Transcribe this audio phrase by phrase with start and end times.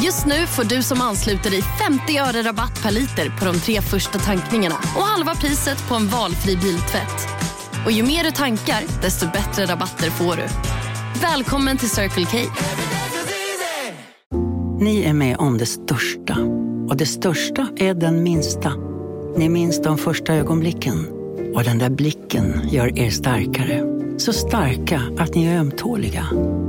[0.00, 3.80] Just nu får du som ansluter dig 50 öre rabatt per liter på de tre
[3.80, 7.28] första tankningarna och halva priset på en valfri biltvätt.
[7.84, 10.42] Och ju mer du tankar, desto bättre rabatter får du.
[11.22, 12.38] Välkommen till Circle K.
[14.80, 16.38] Ni är med om det största.
[16.88, 18.72] Och det största är den minsta.
[19.36, 21.08] Ni minns de första ögonblicken.
[21.54, 23.91] Och den där blicken gör er starkare.
[24.22, 26.26] Så starka att ni är ömtåliga.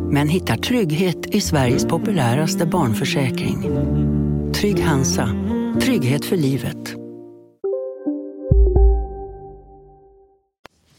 [0.09, 3.69] Men hittar trygghet i Sveriges populäraste barnförsäkring.
[4.53, 5.29] Trygg Hansa.
[5.81, 6.95] Trygghet för livet.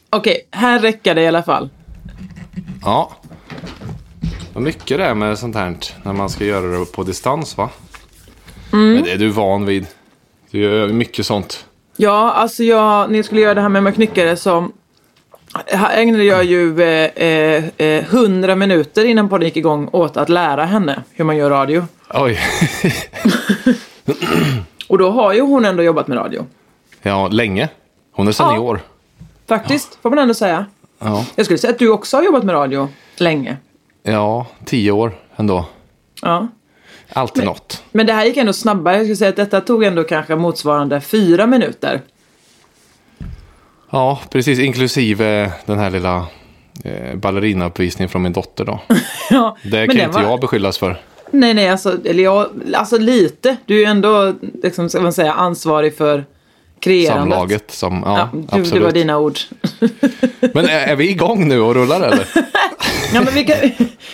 [0.09, 1.69] Okej, här räcker det i alla fall.
[2.81, 3.11] Ja.
[4.53, 7.69] Vad mycket det är med sånt här när man ska göra det på distans va?
[8.71, 9.87] Men det är du van vid.
[10.51, 11.65] Du gör mycket sånt.
[11.97, 14.69] Ja, alltså jag, när jag skulle göra det här med knyckare så
[15.67, 20.29] här ägnade jag ju eh, eh, eh, 100 minuter innan podden gick igång åt att
[20.29, 21.87] lära henne hur man gör radio.
[22.13, 22.39] Oj.
[24.87, 26.45] Och då har ju hon ändå jobbat med radio.
[27.01, 27.69] ja, länge.
[28.11, 28.79] Hon är senior.
[29.47, 30.65] Faktiskt, får man ändå säga.
[30.99, 31.25] Ja.
[31.35, 33.57] Jag skulle säga att du också har jobbat med radio länge.
[34.03, 35.65] ja, tio år ändå.
[36.21, 36.47] Ja.
[37.13, 37.83] Alltid något.
[37.91, 38.95] Men det här gick ändå snabbare.
[38.95, 42.01] Jag skulle säga att detta tog ändå kanske motsvarande fyra minuter.
[43.95, 44.59] Ja, precis.
[44.59, 46.25] Inklusive den här lilla
[46.83, 48.79] eh, ballerinauppvisningen från min dotter då.
[49.29, 51.01] Ja, Det kan inte var- jag beskyllas för.
[51.31, 53.57] Nej, nej, alltså, eller jag, alltså lite.
[53.65, 56.25] Du är ju ändå, liksom, ska man säga, ansvarig för
[56.79, 57.21] kreerandet.
[57.33, 58.73] Samlaget som, ja, Ja, du, absolut.
[58.73, 59.39] det var dina ord.
[60.53, 62.27] Men är, är vi igång nu och rullar eller?
[63.13, 63.55] Ja, men vi kan,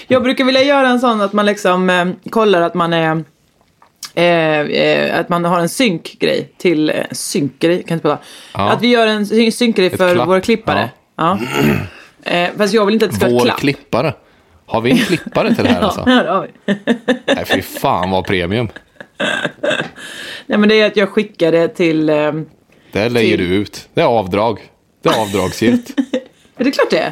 [0.07, 3.23] jag brukar vilja göra en sån att man liksom eh, kollar att man är
[4.15, 4.23] eh,
[4.59, 8.23] eh, att man har en synkgrej till eh, synkgrej, kan inte prata.
[8.53, 8.69] Ja.
[8.69, 10.89] Att vi gör en syn- synkgrej för klapp, våra klippare.
[11.15, 11.39] Ja.
[12.23, 13.59] Eh, fast jag vill inte att det ska vara Vår klapp.
[13.59, 14.13] klippare.
[14.65, 16.03] Har vi en klippare till det här alltså?
[16.05, 16.73] Ja, det har vi.
[17.35, 18.67] Nej, fy fan vad premium.
[20.45, 22.09] Nej, men det är att jag skickar det till...
[22.09, 22.31] Eh,
[22.91, 23.89] Det lägger Till- du ut.
[23.93, 24.59] Det är avdrag.
[25.03, 25.89] Det är avdragsgillt.
[26.57, 27.11] är det klart det är?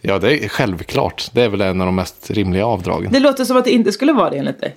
[0.00, 1.30] Ja, det är självklart.
[1.32, 3.12] Det är väl en av de mest rimliga avdragen.
[3.12, 4.76] Det låter som att det inte skulle vara det enligt dig.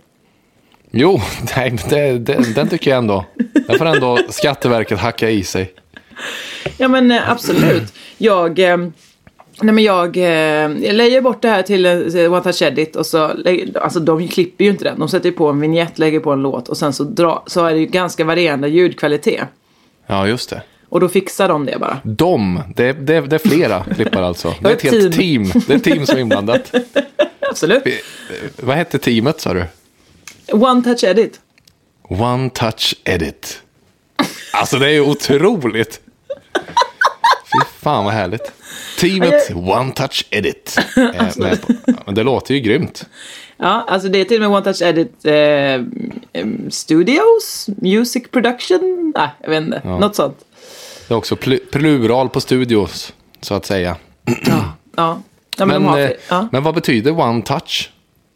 [0.96, 1.22] Jo,
[1.56, 3.26] nej, men det, det, den tycker jag ändå.
[3.68, 5.74] Den får ändå Skatteverket hacka i sig.
[6.78, 7.94] Ja men eh, absolut.
[8.18, 12.62] Jag, eh, nej, men jag, eh, jag lägger bort det här till eh, One Touch
[12.62, 13.32] Edit och så,
[13.82, 15.00] alltså de klipper ju inte den.
[15.00, 17.74] De sätter på en vignett, lägger på en låt och sen så, dra, så är
[17.74, 19.44] det ju ganska varierande ljudkvalitet.
[20.08, 20.62] Ja, just det.
[20.90, 21.98] Och då fixar de det bara.
[22.03, 24.53] De, det, det, det är flera klippare alltså.
[24.62, 25.52] Det är ett helt team.
[25.68, 26.72] Det är ett team som är inblandat.
[27.50, 27.82] Absolut.
[27.86, 28.02] Vi-
[28.62, 29.64] Vad hette teamet sa du?
[30.52, 31.40] One Touch Edit.
[32.09, 33.62] One Touch Edit.
[34.54, 36.00] Alltså det är ju otroligt.
[37.44, 38.52] Fy fan vad härligt.
[39.00, 40.78] Teamet One Touch Edit.
[40.96, 43.06] är med på- Ja, Men det låter ju grymt.
[43.58, 49.30] Ja, alltså det är till och med One Touch Edit eh, Studios, Music Production, nej
[49.42, 50.38] jag vet inte, något sånt.
[51.08, 53.96] Det är också pl- plural på studios, så att säga.
[54.96, 55.22] Ja,
[55.58, 56.48] ja men, Men, eh, ja.
[56.52, 57.90] men vad betyder One Touch?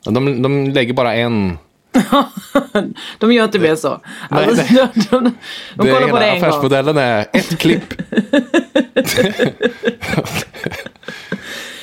[0.05, 1.57] De, de lägger bara en.
[3.19, 4.01] de gör inte mer så.
[4.29, 5.33] Alltså, Nej, de, de, de,
[5.75, 6.49] de kollar på det en gång.
[6.49, 7.93] affärsmodellen är ett klipp.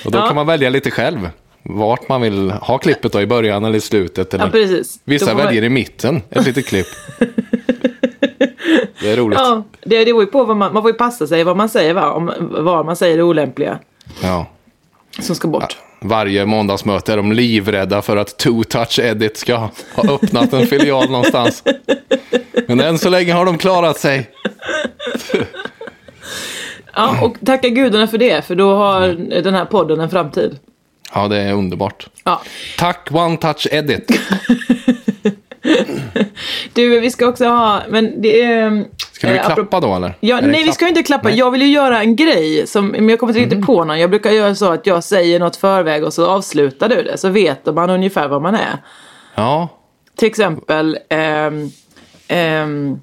[0.04, 0.26] Och då Ja.
[0.26, 1.30] kan man välja lite själv.
[1.62, 4.34] Vart man vill ha klippet då, i början eller i slutet.
[4.34, 5.00] Eller Ja, precis.
[5.04, 6.86] Vissa man- väljer i mitten, ett litet klipp.
[9.00, 9.38] Det är roligt.
[9.38, 11.68] Ja, det, det beror ju på vad man, man får ju passa sig vad man
[11.68, 12.10] säger va?
[12.12, 13.78] Om, var man säger det olämpliga
[14.22, 14.46] Ja.
[15.20, 15.76] Som ska bort.
[16.00, 19.56] Varje måndagsmöte är de livrädda för att Two Touch Edit ska
[19.94, 21.62] ha öppnat en filial någonstans.
[22.66, 24.30] Men än så länge har de klarat sig.
[26.94, 29.00] Ja, och tacka gudarna för det, för då har
[29.42, 30.58] den här podden en framtid.
[31.14, 32.06] Ja, det är underbart.
[32.24, 32.42] Ja.
[32.78, 34.10] Tack One Touch Edit.
[36.72, 38.84] Du, vi ska också ha, men det är...
[39.14, 40.14] Ska vi eh, klappa då eller?
[40.20, 41.22] Ja, nej, vi ska inte klappa.
[41.28, 41.32] Nej.
[41.32, 41.38] Mm.
[41.38, 44.00] Jag vill ju göra en grej, som, men jag kommer inte riktigt på någon.
[44.00, 47.18] Jag brukar göra så att jag säger något förväg och så avslutar du det.
[47.18, 48.78] Så vet man ungefär vad man är.
[49.34, 49.68] Ja,
[50.16, 51.70] Till exempel, ehm,
[52.28, 53.00] ehm,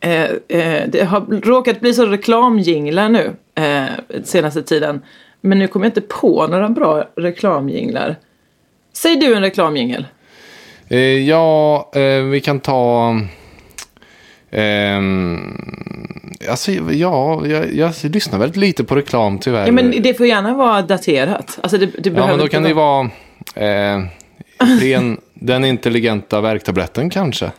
[0.00, 3.84] eh, eh, det har råkat bli så reklamjinglar nu eh,
[4.24, 5.02] senaste tiden.
[5.40, 8.16] Men nu kommer jag inte på några bra reklamjinglar.
[8.92, 10.06] Säg du en reklamjingel.
[10.88, 10.98] eh,
[11.28, 13.14] ja eh, vi kan ta...
[14.50, 15.70] ehm,
[16.48, 19.66] Alltså, ja, jag, jag lyssnar väldigt lite på reklam tyvärr.
[19.66, 21.58] Ja, men det får gärna vara daterat.
[21.62, 23.10] Alltså det, det Ja, men då kan det ju vara
[23.54, 24.00] eh,
[24.80, 27.50] ren, den intelligenta värktabletten kanske.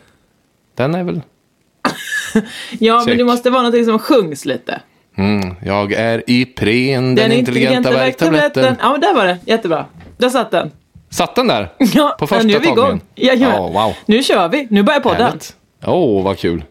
[0.74, 1.20] Den är väl...
[2.78, 3.18] Ja, men Check.
[3.18, 4.80] det måste vara någonting som sjungs lite.
[5.16, 8.76] Mm, jag är Ipren, den, intelligenta värktabletten.
[8.80, 9.38] Ja, men där var det.
[9.46, 9.86] Jättebra.
[10.16, 10.70] Där satt den.
[11.10, 11.68] Satt den där?
[11.94, 13.00] Ja, På första nu är vi igång.
[13.14, 13.56] Jajamän.
[13.56, 13.94] Ja, wow.
[14.06, 14.66] Nu kör vi.
[14.70, 15.22] Nu börjar podden.
[15.22, 15.56] Härligt.
[15.86, 16.64] Åh, oh, vad kul.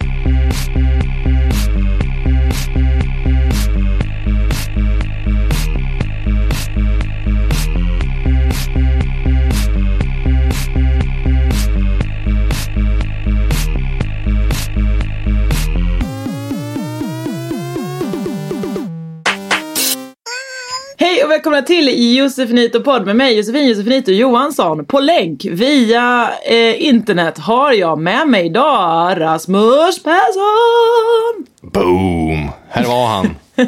[21.31, 24.85] Och välkomna till Josefinito podd med mig Josefin Josefinito Johansson.
[24.85, 31.45] På länk via eh, internet har jag med mig idag Rasmus Persson.
[31.61, 32.49] Boom!
[32.69, 33.35] Här var han.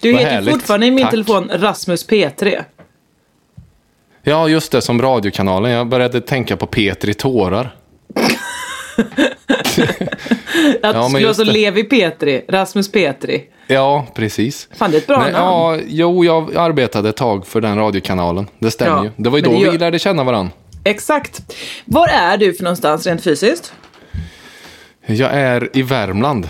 [0.00, 0.54] Du Vad heter härligt.
[0.54, 1.10] fortfarande i min Tack.
[1.10, 2.64] telefon Rasmus P3.
[4.22, 5.70] Ja, just det, som radiokanalen.
[5.70, 7.76] Jag började tänka på Peter i tårar.
[10.82, 11.44] Att Ja, men skulle vara så.
[11.44, 13.44] Levi Petri, Rasmus Petri.
[13.66, 14.68] Ja, precis.
[14.76, 15.44] Fan det är ett bra Nej, namn.
[15.46, 18.46] ja, jo, jag arbetade ett tag för den radiokanalen.
[18.58, 19.10] Det stämmer Ja, ju.
[19.16, 20.52] Det var ju men då gör- vi lärde känna varandra.
[20.84, 21.42] Exakt.
[21.84, 23.72] Var är du för någonstans rent fysiskt?
[25.06, 26.48] Jag är i Värmland.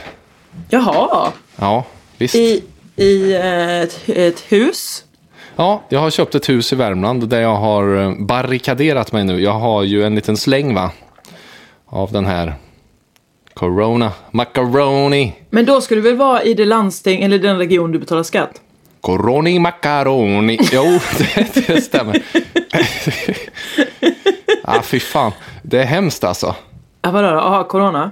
[0.69, 1.85] Jaha, Ja,
[2.19, 2.35] visst.
[2.35, 2.63] i,
[2.97, 5.05] i eh, ett, ett hus?
[5.57, 9.43] Ja, jag har köpt ett hus i Värmland där jag har eh, barrikaderat mig nu.
[9.43, 10.91] Jag har ju en liten släng va?
[11.87, 12.55] Av den här
[13.57, 15.33] Corona Macaroni.
[15.51, 18.61] Men då skulle du väl vara i det landsting eller den region du betalar skatt?
[19.01, 20.59] Coroni Macaroni.
[20.73, 20.83] Jo,
[21.19, 22.23] det, det stämmer.
[24.65, 25.33] ah, fy fan.
[25.63, 26.55] Det är hemskt alltså.
[27.03, 27.29] Ja, vadå?
[27.29, 28.11] Jaha, corona?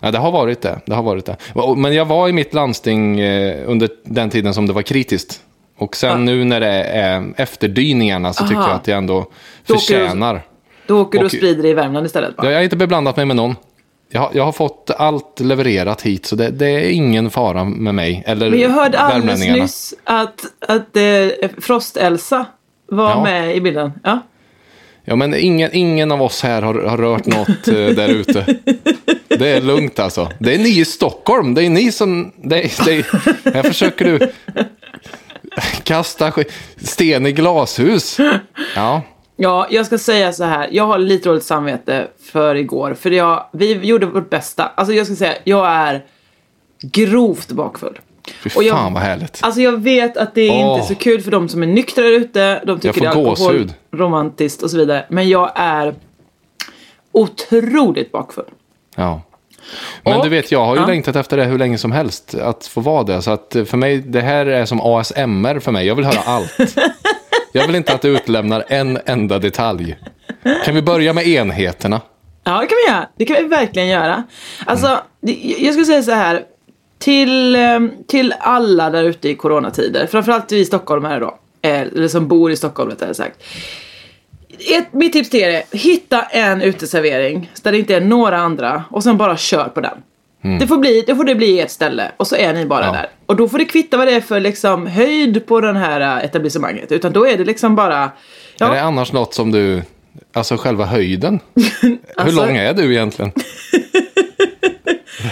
[0.00, 0.80] Ja, det har varit det.
[0.86, 1.36] det har varit det.
[1.76, 5.40] Men jag var i mitt landsting eh, under den tiden som det var kritiskt.
[5.78, 6.16] Och sen Ja.
[6.16, 8.68] nu när det är efterdyningarna så tycker Aha.
[8.68, 9.28] jag att jag ändå Då åker
[9.74, 10.42] du- förtjänar.
[10.86, 12.44] Då åker du och Och- sprider det i Värmland istället va?
[12.50, 13.56] Jag har inte beblandat mig med någon.
[14.12, 17.94] Jag har, jag har fått allt levererat hit så det, det är ingen fara med
[17.94, 18.22] mig.
[18.26, 22.44] Eller Men jag hörde alldeles nyss att, att eh, Frost-Elsa
[22.88, 23.22] var Ja.
[23.22, 23.92] med i bilden.
[24.04, 24.18] Ja.
[25.04, 28.56] Ja, men ingen, ingen av oss här har, har rört något eh, där ute.
[29.28, 30.28] Det är lugnt alltså.
[30.38, 31.54] Det är ni i Stockholm.
[31.54, 32.32] Det är ni som...
[32.36, 34.30] Det är, det är, här försöker du
[35.82, 36.32] kasta
[36.76, 38.18] sten i glashus.
[38.76, 39.02] Ja,
[39.40, 40.68] ja, jag ska säga så här.
[40.72, 42.94] Jag har lite dåligt samvete för igår.
[42.94, 44.70] För jag, vi gjorde vårt bästa.
[44.74, 46.04] Alltså jag ska säga, jag är
[46.82, 47.98] grovt bakfull.
[48.42, 49.38] fy Och jag- fan vad härligt.
[49.42, 50.74] Alltså jag vet att det är Åh.
[50.74, 52.62] inte så kul för de som är nyktra där ute.
[52.64, 55.06] De tycker det är alkohol, romantiskt och så vidare.
[55.08, 55.94] Men jag är
[57.12, 58.44] otroligt bakfull.
[58.96, 59.20] Ja.
[60.02, 60.86] Men Och- du vet, jag har ju ja.
[60.86, 62.34] längtat efter det hur länge som helst.
[62.34, 63.22] Att få vara det.
[63.22, 65.86] Så att för mig, det här är som ASMR för mig.
[65.86, 66.58] Jag vill höra allt.
[67.52, 69.96] Jag vill inte att du utlämnar en enda detalj.
[70.64, 72.00] Kan vi börja med enheterna?
[72.44, 73.08] Ja, det kan vi göra.
[73.16, 74.24] Det kan vi verkligen göra.
[74.66, 75.36] Alltså, mm.
[75.58, 76.44] jag skulle säga så här.
[76.98, 82.28] Till, ehm, till alla där ute i coronatider, framförallt vi stockholmare då, eh, eller som
[82.28, 83.42] bor i Stockholm rättare sagt.
[84.76, 88.84] Ett, mitt tips till er är, hitta en uteservering där det inte är några andra
[88.90, 90.02] och sen bara kör på den.
[90.42, 92.92] Det, får bli, det får det bli ett ställe och så är ni bara Ja.
[92.92, 93.08] där.
[93.26, 96.24] Och då får det kvitta vad det är för liksom, höjd på den här eh,
[96.24, 96.92] etablissemanget.
[96.92, 98.10] Utan då är det liksom bara...
[98.58, 99.82] Ja, Är det annars något som du...
[100.32, 101.40] Alltså själva höjden?
[102.16, 103.32] Alltså- Hur lång är du egentligen?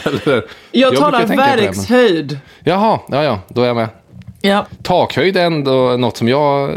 [0.05, 2.39] Eller, jag, brukar talar det, men- verkshöjd.
[2.65, 3.89] Jaha, ja, ja, då är jag med.
[4.41, 4.67] Ja.
[4.83, 6.71] Takhöjd är ändå något som jag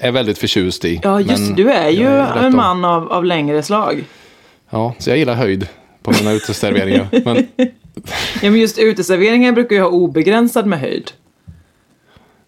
[0.00, 1.00] är väldigt förtjust i.
[1.02, 4.04] Ja, just du är ju jag rätt en man av, av längre slag.
[4.70, 5.66] Ja, så jag gillar höjd
[6.08, 7.06] på mina uteserveringar.
[7.24, 7.46] Men
[8.42, 11.10] Ja, men just uteserveringar brukar ju ha obegränsad med höjd.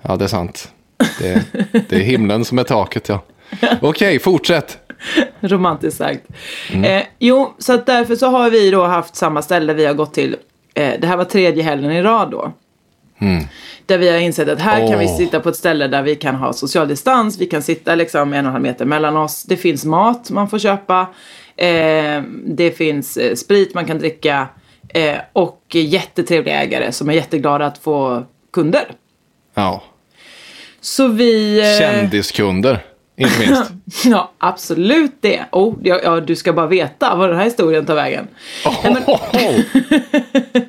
[0.03, 0.73] ja, det är sant.
[1.19, 1.45] Det,
[1.89, 3.23] det är himlen som är taket, ja.
[3.81, 4.79] Okej, fortsätt.
[5.41, 6.27] Romantiskt sagt.
[6.73, 6.85] Mm.
[6.85, 10.15] Eh, jo, så att därför så har vi då haft samma ställe vi har gått
[10.15, 10.37] till.
[10.75, 12.53] Eh, det här var tredje helgen i rad då.
[13.87, 15.17] Där vi har insett att här kan vi Mm.
[15.17, 17.39] Sitta på ett ställe där vi kan ha social distans.
[17.39, 19.43] Vi kan sitta liksom en och en halv meter mellan oss.
[19.43, 21.07] Det finns mat man får köpa.
[21.61, 24.49] Eh, det finns eh, sprit man kan dricka.
[24.89, 28.85] Eh, och jättetrevliga ägare som är jätteglada att få kunder.
[29.55, 29.83] Ja,
[30.81, 31.59] Så vi...
[31.61, 32.85] eh, kändiskunder,
[33.17, 33.63] inte minst.
[34.05, 35.45] Ja, absolut det.
[35.53, 38.29] Oh, ja, ja, du ska bara veta vad den här historien tar vägen.
[38.85, 39.03] Nej, men,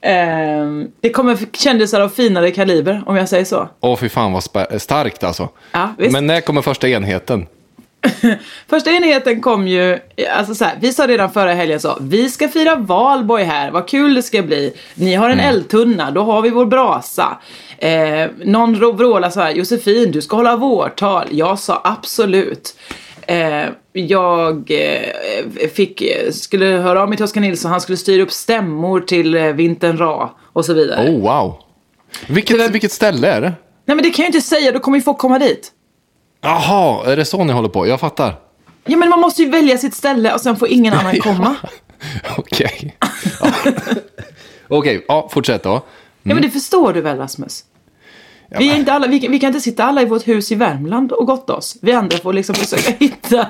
[0.00, 3.68] ehm, det kommer kändisar av finare kaliber, om jag säger så.
[3.80, 4.42] Åh, fy fan vad
[4.82, 5.48] starkt alltså.
[5.72, 5.94] Ja.
[5.96, 7.46] Men när kommer första enheten?
[8.68, 9.98] Första enheten kom ju,
[10.36, 13.88] alltså så här, vi sa redan förra helgen så, vi ska fira valborg här, vad
[13.88, 14.72] kul det ska bli.
[14.94, 17.38] Ni har en eldtunna, då har vi vår brasa.
[17.78, 21.26] Eh, någon vrålade så här, Josefin du ska hålla vårtal.
[21.30, 22.76] Jag sa absolut.
[23.26, 28.32] Eh, jag eh, fick, skulle höra av mig till Oskar Nilsson, han skulle styra upp
[28.32, 31.10] stämmor till eh, vintern Ra och så vidare.
[31.10, 31.54] Oh, wow.
[32.28, 33.52] Vilket, vilket ställe är det?
[33.84, 35.72] Nej men det kan jag inte säga, då kommer ju folk komma dit.
[36.46, 37.86] Jaha, är det så ni håller på?
[37.86, 38.34] Jag fattar.
[38.84, 41.56] Ja men man måste ju välja sitt ställe och sen får ingen annan komma.
[42.36, 42.96] Okej.
[43.40, 43.50] Ja.
[44.68, 45.70] Okej, ja, fortsätt då.
[46.22, 47.64] Ja men det förstår du väl Rasmus?
[48.58, 50.54] Vi, är inte alla, vi, kan, vi kan inte sitta alla i vårt hus i
[50.54, 51.76] Värmland och gotta oss.
[51.82, 53.46] Vi andra får liksom försöka hitta...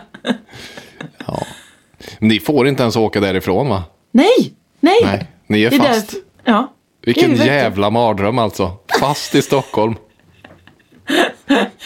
[2.19, 3.83] Ni får inte ens åka därifrån va?
[4.13, 4.55] Nej!
[4.81, 4.99] Nej!
[5.05, 5.83] Nej, ni är fast.
[5.91, 6.73] därför- ja.
[7.03, 8.73] Vilken är jävla mardröm alltså.
[9.01, 9.95] Fast i Stockholm.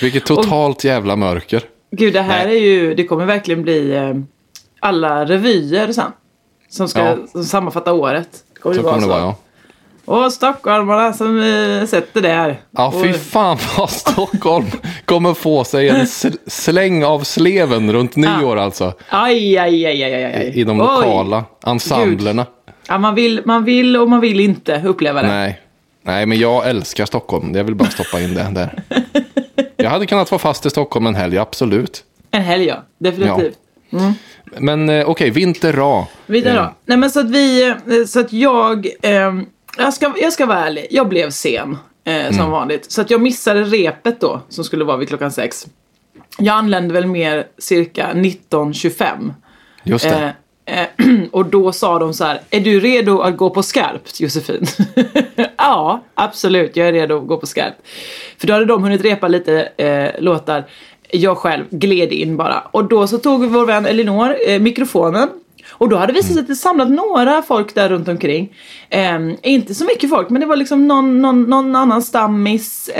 [0.00, 1.62] Vilket totalt jävla mörker.
[1.90, 2.56] Gud, det här Nej.
[2.56, 2.94] är ju...
[2.94, 4.14] Det kommer verkligen bli eh,
[4.80, 6.12] alla revyer sen.
[6.68, 7.16] Som ska Ja.
[7.32, 8.28] som sammanfatta året.
[8.60, 9.36] Kommer Så det kommer det vara ja.
[10.04, 12.60] Och stockholmarna som eh, sätter där.
[12.70, 14.66] Ja, fy Och- fan vad Stockholm
[15.04, 18.92] kommer få sig en sl- släng av sleven runt nyår alltså.
[19.08, 20.52] Aj, aj, aj, aj, aj, aj.
[20.54, 20.86] I de Oj.
[20.86, 22.46] lokala ensemblerna.
[22.88, 25.28] Ja, man, vill, man vill och man vill inte uppleva det.
[25.28, 25.60] Nej.
[26.02, 27.54] Nej, men jag älskar Stockholm.
[27.54, 28.83] Jag vill bara stoppa in det där.
[29.76, 32.04] Jag hade kunnat vara fast i Stockholm en helg, absolut.
[32.30, 33.59] En helg ja, definitivt.
[34.59, 36.07] Men eh, okej, vinter ra.
[36.26, 36.69] Vidare Eh.
[36.87, 39.47] Nej men så att vi, eh, så att jag, ehm,
[39.78, 41.78] jag, ska, jag ska vara ärlig, jag blev sen.
[42.04, 42.50] Eh, som Mm.
[42.50, 42.92] vanligt.
[42.92, 45.66] Så att jag missade repet då, som skulle vara vid klockan sex.
[46.38, 49.33] Jag anlände väl mer cirka 19.25.
[49.83, 50.35] Just det.
[50.70, 50.86] Eh,
[51.32, 54.66] och då sa de så här, är du redo att gå på skarpt Josefin?
[55.56, 57.76] ja, absolut, jag är redo att gå på skarpt.
[58.38, 60.64] För då hade de hunnit repa lite eh, låtar.
[61.12, 62.60] Jag själv gled in bara.
[62.60, 65.28] Och då så tog vår vän Elinor eh, mikrofonen.
[65.70, 68.56] Och då hade det visat sig att det samlat några folk där runt omkring.
[68.88, 72.90] Eh, inte så mycket folk, men det var liksom någon, någon, någon annan stammis.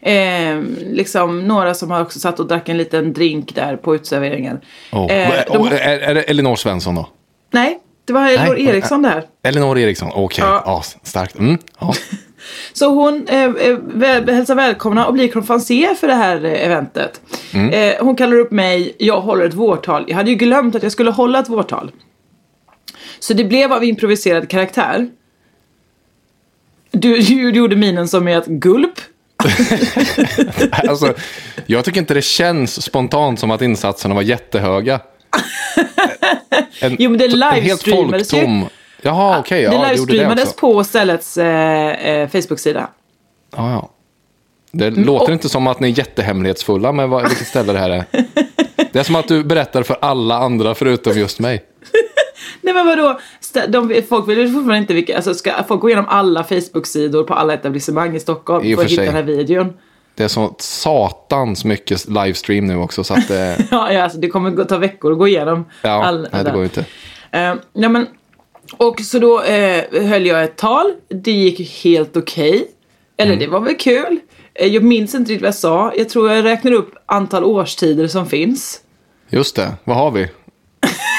[0.00, 0.60] Eh,
[0.92, 4.60] liksom några som har också satt och drack en liten drink där på utserveringen.
[4.92, 5.12] Oh.
[5.12, 7.08] Eh, de- Och är, är det Elinor Svensson då?
[7.50, 9.24] Nej, det var Elinor Eriksson där.
[9.42, 10.44] Elinor Eriksson, okej.
[10.44, 10.62] Ja.
[10.66, 10.82] Ja.
[11.02, 11.38] starkt.
[11.38, 11.58] Mm.
[11.80, 11.94] Ja.
[12.72, 17.20] Så hon eh, eh, väl, hälsar välkomna och blir konferencier för det här eh, eventet.
[17.72, 20.04] Eh, hon kallar upp mig, jag håller ett vårtal.
[20.08, 21.92] Jag hade ju glömt att jag skulle hålla ett vårtal.
[23.18, 25.08] Så det blev av improviserad karaktär.
[26.90, 29.00] Du, du, du gjorde minen som är ett gulp.
[30.88, 31.14] Alltså,
[31.66, 35.00] jag tycker inte det känns spontant som att insatserna var jättehöga.
[36.80, 38.62] En, Jo, men det livestreamades ju.
[39.02, 39.62] Jaha, okej.
[39.62, 42.88] ja, det livestreamades på ställets eh, eh, Facebook-sida.
[43.56, 43.90] Ja, ja.
[44.72, 47.90] Det Mm, låter inte som att ni är jättehemlighetsfulla med vad, vilket ställe det här
[47.90, 48.04] är.
[48.92, 51.64] Det är som att du berättar för alla andra förutom just mig.
[52.60, 53.20] Nej men vadå,
[53.52, 57.34] de, folk vill ju fortfarande inte vilka, alltså ska folk gå igenom alla Facebook-sidor på
[57.34, 59.06] alla etablissemang i Stockholm I för att hitta sig.
[59.06, 59.72] den här videon?
[60.14, 63.04] Det är så satans mycket livestream nu också.
[63.04, 63.36] Så att, eh,
[63.70, 66.58] Ja, ja alltså det kommer ta veckor att gå igenom ja, all, nej, det går
[66.60, 66.84] ju inte.
[67.30, 68.06] Eh, ja, men,
[68.76, 70.92] och så då eh, höll jag ett tal.
[71.08, 72.68] Det gick helt okej.
[73.16, 73.44] Eller Mm.
[73.44, 74.18] det var väl kul.
[74.54, 75.92] Eh, jag minns inte riktigt vad jag sa.
[75.96, 78.80] Jag tror jag räknade upp antal årstider som finns.
[79.28, 80.28] Just det, vad har vi?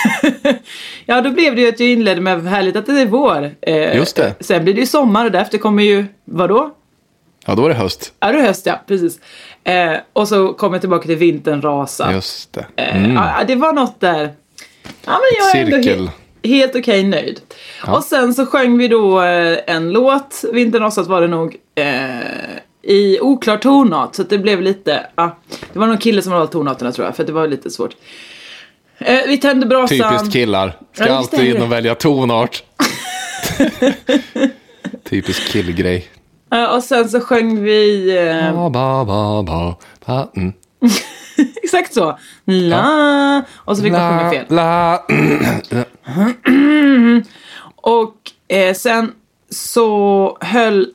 [1.06, 3.51] Ja, då blev det ju att jag inledde med härligt att det är vår.
[3.62, 4.34] Eh, Just det.
[4.39, 6.72] Sen blir det ju sommar och därefter kommer ju, vadå?
[7.46, 8.13] Ja, då är det höst.
[8.20, 9.20] Ja, det är höst ja, precis.
[9.63, 12.12] Eh, och så kom jag tillbaka till vintern rasa.
[12.13, 12.66] Just det.
[12.75, 13.16] Eh, Mm.
[13.16, 14.34] ja, det var något där.
[15.06, 16.10] Ja, men jag är ändå Cirkel.
[16.44, 17.42] he- helt okej nöjd.
[17.88, 22.20] Och sen så sjöng vi då eh, en låt, Vintern rasat var det nog, eh,
[22.82, 24.16] i oklar tonart.
[24.16, 25.38] Så det blev lite, ja,
[25.74, 27.96] det var någon kille som hade tonarterna tror jag, för det var lite svårt.
[29.00, 29.98] Eh, vi tände brasan.
[29.98, 30.77] Typiskt killar.
[30.94, 32.63] Ska Ja, alltid in och välja tonart.
[35.10, 36.08] Typisk killgrej.
[36.51, 39.75] Eh, och sen så sjöng vi, eh, ba, ba, ba,
[40.06, 40.27] ba.
[40.36, 40.54] Mm.
[41.63, 42.18] exakt så.
[42.46, 44.46] La, och så fick man sjunga fel.
[44.50, 45.06] la.
[47.75, 48.16] Och
[48.48, 49.12] eh, sen
[49.50, 50.88] så höll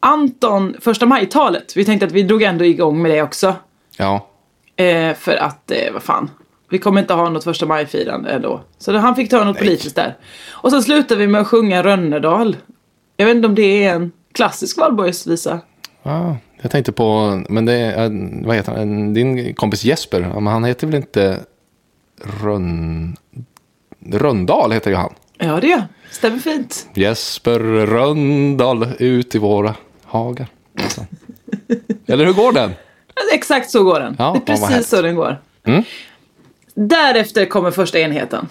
[0.00, 1.76] Anton första maj-talet.
[1.76, 3.54] Vi tänkte att vi drog ändå igång med det också.
[3.96, 4.28] Ja,
[4.76, 6.30] Eh, för att, eh, vad fan.
[6.70, 8.60] Vi kommer inte ha något första maj-firande ändå.
[8.78, 10.16] Så han fick ta något politiskt där.
[10.50, 12.56] Och sen slutade vi med att sjunga Rönnedal.
[13.16, 15.60] Jag vet inte om det är en klassisk valborgsvisa.
[16.02, 18.10] ja, jag tänkte på, men det är, eh,
[18.46, 21.40] vad heter han, din kompis Jesper, men han heter väl inte
[22.42, 23.16] Rönn...
[24.12, 25.14] Rönndal heter ju han.
[25.38, 26.88] Ja, det Stämmer fint.
[26.94, 30.46] Jesper Rönndal ut i våra hagar.
[30.82, 31.06] Alltså.
[32.06, 32.72] Eller hur går den?
[33.34, 34.16] Exakt så går den.
[34.18, 35.36] Ja, det är precis så den går.
[36.80, 38.48] Därefter kommer första enheten.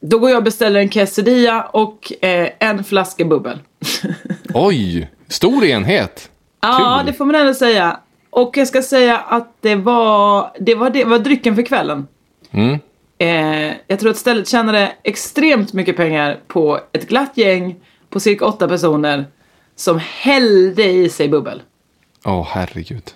[0.00, 3.58] Då går jag och beställer en quesadilla och eh, en flaska bubbel.
[4.54, 6.30] Oj, stor enhet.
[6.60, 7.06] Ja, Kul.
[7.06, 8.00] det får man ändå säga.
[8.30, 12.06] Och jag ska säga att det var, det var, det var drycken för kvällen.
[12.50, 12.78] Mm.
[13.18, 17.76] Eh, jag tror att stället tjänade extremt mycket pengar på ett glatt gäng
[18.10, 19.24] på cirka åtta personer
[19.76, 21.62] som hällde i sig bubbel.
[22.24, 23.12] Åh, herregud.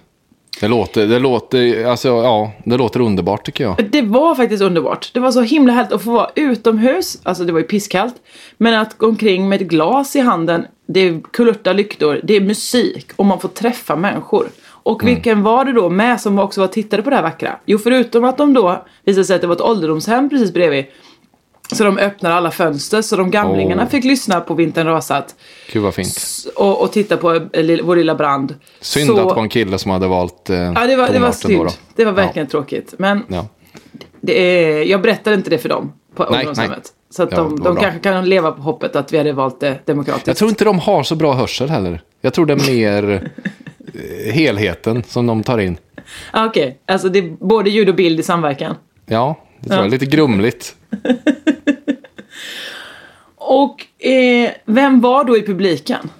[0.61, 3.90] Det låter, det låter, alltså ja, det låter underbart tycker jag.
[3.90, 5.11] Det var faktiskt underbart.
[5.14, 7.19] Det var så himla härligt att få vara utomhus.
[7.23, 8.14] Alltså det var ju pisskallt.
[8.57, 10.67] Men att gå omkring med ett glas i handen.
[10.87, 12.21] Det är kulörta lyktor.
[12.23, 13.11] Det är musik.
[13.17, 14.49] Och man får träffa människor.
[14.83, 17.57] Och vilken var det då med som också var tittade på det här vackra?
[17.67, 20.85] Jo, förutom att de då visade sig att det var ett ålderdomshem precis bredvid.
[21.72, 23.88] Så de öppnade alla fönster så de gamlingarna Åh.
[23.88, 25.34] fick lyssna på Vintern rasat.
[25.72, 26.18] Gud vad fint.
[26.56, 28.54] Och, och titta på eh, vår lilla brand.
[28.80, 31.18] Synd så, att det var en kille som hade valt eh, Ja, det var, det
[31.18, 31.58] var synd.
[31.58, 31.70] då då.
[31.96, 32.94] Det var verkligen tråkigt.
[32.98, 33.46] Men Ja.
[34.32, 36.68] är, jag berättade inte det för dem på Nej, nej.
[37.10, 39.78] Så att Ja, de, de kanske kan leva på hoppet att vi hade valt det
[39.86, 40.26] demokratiskt.
[40.26, 42.00] Jag tror inte de har så bra hörsel heller.
[42.20, 43.12] Jag tror det är mer
[44.26, 45.76] eh, helheten som de tar in.
[46.32, 48.74] ah, Okej, alltså det är både ljud och bild i samverkan.
[49.06, 49.85] Ja, det tror Ja.
[49.85, 49.90] jag.
[49.90, 50.75] Lite grumligt.
[53.37, 56.11] Och eh, vem var då i publiken?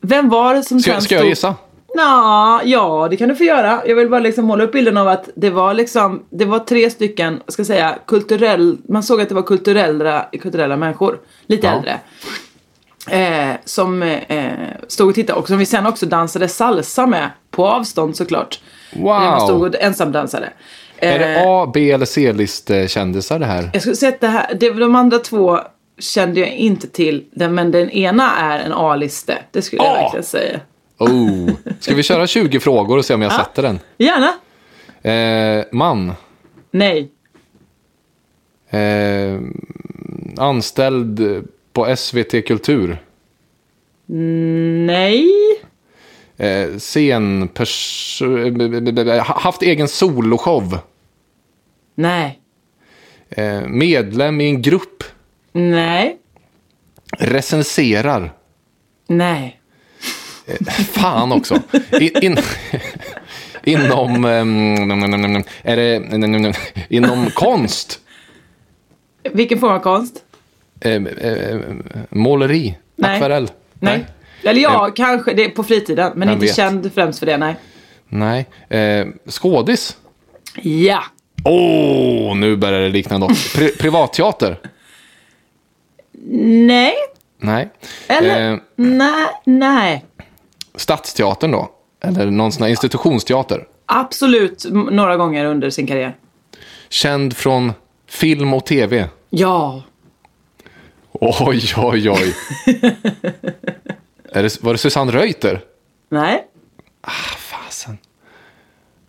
[0.00, 1.54] Vem var det som Ska, ska jag gissa?
[1.96, 3.82] Nå, ja, det kan du få göra.
[3.86, 6.90] Jag vill bara liksom måla upp bilden av att det var liksom, det var tre
[6.90, 11.72] stycken, ska säga, kulturell, man såg att det var kulturella, kulturella människor, lite Ja.
[11.72, 11.98] äldre.
[13.10, 14.52] Eh, som eh,
[14.88, 18.60] stod och tittade och som vi sen också dansade salsa med, på avstånd såklart.
[18.96, 19.20] Wow.
[19.20, 20.50] När man stod och ensam dansade.
[21.00, 23.70] Är det Eh, A, B eller C-listkändisar det här?
[23.72, 25.58] jag skulle säga att det här, det, de andra två
[25.98, 29.38] kände jag inte till, men den ena är en A-liste.
[29.50, 30.60] Det skulle jag verkligen säga.
[30.98, 31.50] Oh.
[31.80, 33.78] Ska vi köra 20 frågor och se om jag sätter den?
[33.98, 34.32] Gärna.
[35.02, 36.12] Eh, man.
[36.70, 37.10] Nej.
[38.70, 39.40] Eh,
[40.36, 42.98] anställd på SVT Kultur.
[44.86, 45.26] Nej.
[46.36, 48.22] Eh, scenpers-
[49.16, 50.78] eh, haft egen soloshow.
[52.00, 52.40] Nej.
[53.30, 55.04] Eh, medlem i en grupp.
[55.52, 56.16] Nej.
[57.18, 58.32] Recenserar.
[59.06, 59.60] Nej.
[60.92, 61.62] Fan också.
[62.00, 62.36] In, in,
[63.64, 64.24] inom...
[64.24, 66.66] ehm, är det...
[66.88, 68.00] inom konst.
[69.32, 70.24] Vilken form av konst?
[70.80, 71.60] Eh, eh,
[72.10, 72.78] måleri.
[72.96, 73.14] Nej.
[73.14, 73.50] Akvarell.
[73.74, 74.06] Nej.
[74.42, 75.34] Eller ja, kanske.
[75.34, 76.12] Det är på fritiden.
[76.16, 76.56] Men inte vet.
[76.56, 77.56] känd främst för det, nej.
[78.08, 78.46] Nej.
[78.68, 79.96] Eh, skådis.
[80.62, 81.02] Ja.
[81.44, 81.52] Åh,
[82.32, 83.30] oh, nu börjar det likna något.
[83.30, 84.60] Pri- privatteater?
[86.66, 86.94] Nej.
[87.38, 87.70] Nej.
[88.08, 88.52] Eller?
[88.52, 89.26] Eh, Nej.
[89.44, 90.04] Nej.
[90.74, 91.70] stadsteatern då?
[92.04, 93.66] Eller någon sån här institutionsteater?
[93.86, 96.16] Absolut några gånger under sin karriär.
[96.88, 97.72] Känd från
[98.06, 99.08] film och tv?
[99.30, 99.82] Ja.
[101.12, 102.34] Oj, oj, oj.
[104.32, 105.60] är det, var det Susanne Reuter?
[106.08, 106.46] Nej.
[107.36, 107.98] Fasen.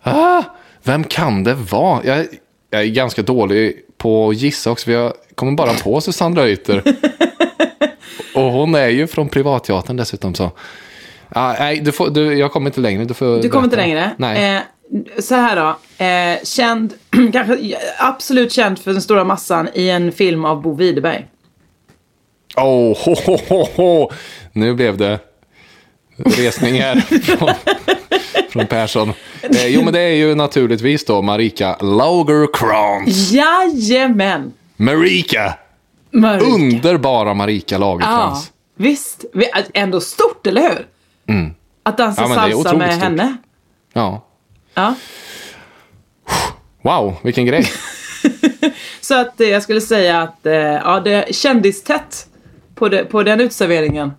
[0.03, 0.43] Ah,
[0.83, 2.05] vem kan det vara?
[2.05, 2.25] Jag,
[2.69, 6.83] jag är ganska dålig på att gissa också, för jag kommer bara på Susanne Reuter.
[8.35, 10.35] Och hon är ju från privatteatern dessutom.
[10.35, 10.51] Så.
[11.29, 13.05] Ah, nej, du får, du, jag kommer inte längre.
[13.05, 14.11] Du, får Du kommer inte längre.
[14.17, 14.55] Nej.
[14.55, 14.61] Eh,
[15.19, 15.77] så här då.
[16.05, 16.93] Eh, känd,
[17.33, 21.27] kanske absolut känd för den stora massan i en film av Bo Widerberg.
[22.57, 24.11] Oh, ho, ho, ho, ho.
[24.53, 25.19] Nu blev det
[26.15, 27.49] resningar från,
[28.51, 29.13] från Persson.
[29.41, 33.31] Eh, jo, men det är ju naturligtvis då Marika Lagercrantz.
[33.31, 34.53] Jajamän!
[34.77, 35.53] Marika!
[36.11, 36.45] Marika.
[36.45, 38.51] Underbara Marika Ja, Lagercrantz.
[38.75, 39.25] visst.
[39.33, 40.87] Vi- Ändå stort, eller hur?
[41.83, 42.37] Att dansa Mm.
[42.37, 43.03] Ja, salsa med stort.
[43.03, 43.37] henne.
[43.93, 44.25] Ja.
[44.73, 44.95] Ja.
[46.81, 47.67] Wow, vilken grej.
[49.01, 52.27] Så att eh, jag skulle säga att eh, ja, det kändistätt
[52.75, 54.11] på, det, på den utserveringen.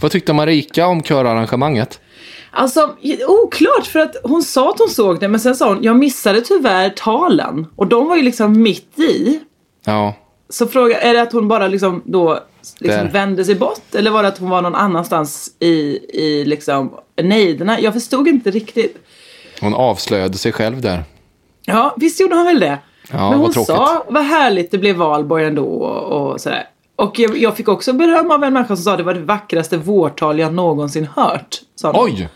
[0.00, 2.00] Vad tyckte Marika om körarrangemanget?
[2.50, 2.96] Alltså,
[3.28, 6.40] oklart för att hon sa att hon såg det men sen sa hon jag missade
[6.40, 7.66] tyvärr talen.
[7.76, 9.40] Och de var ju liksom mitt i.
[9.84, 10.14] Ja,
[10.48, 12.38] Så fråga, är det att hon bara liksom då
[12.78, 13.10] liksom Där.
[13.12, 13.94] vände sig bort?
[13.94, 16.90] Eller var det att hon var någon annanstans i, i liksom
[17.22, 17.80] nejderna?
[17.80, 18.96] Jag förstod inte riktigt.
[19.60, 21.04] hon avslöjade sig själv där.
[21.64, 22.78] Ja, visst gjorde hon väl det.
[23.12, 23.66] Ja, Men vad hon tråkigt.
[23.76, 26.64] sa vad härligt det blev valborg ändå och, och sådär.
[26.96, 29.76] Och jag, jag fick också beröm av en människa som sa det var det vackraste
[29.76, 31.60] vårtal jag någonsin hört.
[31.84, 32.28] Oj!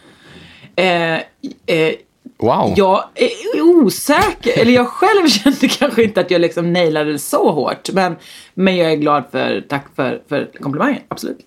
[0.77, 1.95] Eh, eh,
[2.39, 2.75] Wow.
[2.77, 7.51] jag är osäker, eller jag själv kände kanske inte att jag liksom nailade det så
[7.53, 7.91] hårt.
[7.93, 8.17] Men,
[8.55, 11.39] men jag är glad för, tack för, för komplimangen, absolut.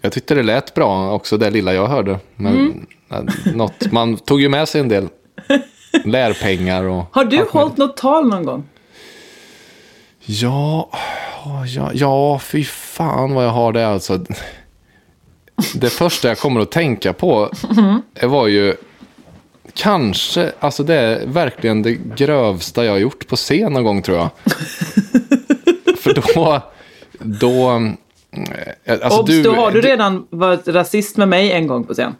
[0.00, 2.18] Jag tyckte det lät bra också, det lilla jag hörde.
[2.36, 2.86] Men Mm.
[3.46, 5.08] eh, något, man tog ju med sig en del.
[6.04, 7.04] lärpengar och...
[7.12, 8.64] Har du hållit något tal någon gång?
[10.26, 10.90] Ja,
[11.76, 14.24] ja, ja, fy fan vad jag har det alltså.
[15.74, 17.50] Det första jag kommer att tänka på
[18.20, 18.74] det var ju
[19.74, 24.18] kanske, alltså det är verkligen det grövsta jag har gjort på scen någon gång tror
[24.18, 24.28] jag.
[25.98, 26.62] För då,
[27.18, 27.70] då,
[28.84, 32.14] eh, alltså Obs, då har du redan varit rasist med mig en gång på scen.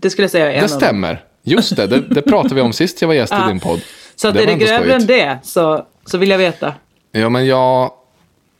[0.00, 1.24] Det skulle jag säga är en Det stämmer.
[1.42, 3.80] Just det, det, det pratade vi om sist jag var gäst i din podd.
[4.16, 6.74] Så att Det är det grövre än det så, så vill jag veta.
[7.12, 7.90] Ja, men jag...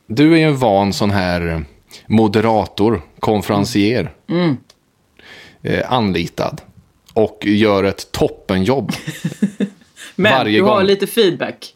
[0.09, 1.65] Du är ju en van sån här
[2.07, 4.11] moderator, konferencier.
[5.63, 6.61] Eh, anlitad.
[7.13, 8.93] Och gör ett toppenjobb.
[10.17, 10.85] Men Varje du har gång.
[10.87, 11.75] lite feedback.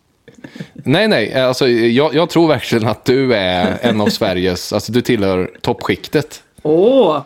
[0.74, 4.72] nej, nej, alltså, jag, jag tror verkligen att du är en av Sveriges...
[4.72, 6.42] Alltså, du tillhör toppskiktet.
[6.62, 7.20] Åh!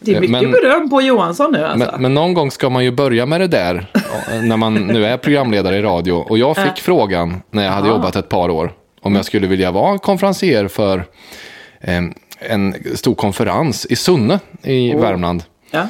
[0.00, 1.90] Det är mycket Men- beröm på Johansson nu alltså.
[1.92, 3.86] Men, men någon gång ska man ju börja med det där.
[4.42, 6.12] när man nu är programledare i radio.
[6.12, 8.72] Och jag fick frågan när jag hade jobbat ett par år.
[9.00, 11.04] Om jag skulle vilja vara konferencier för
[11.80, 12.02] eh,
[12.38, 15.42] en stor konferens i Sunne i Värmland.
[15.70, 15.86] ja.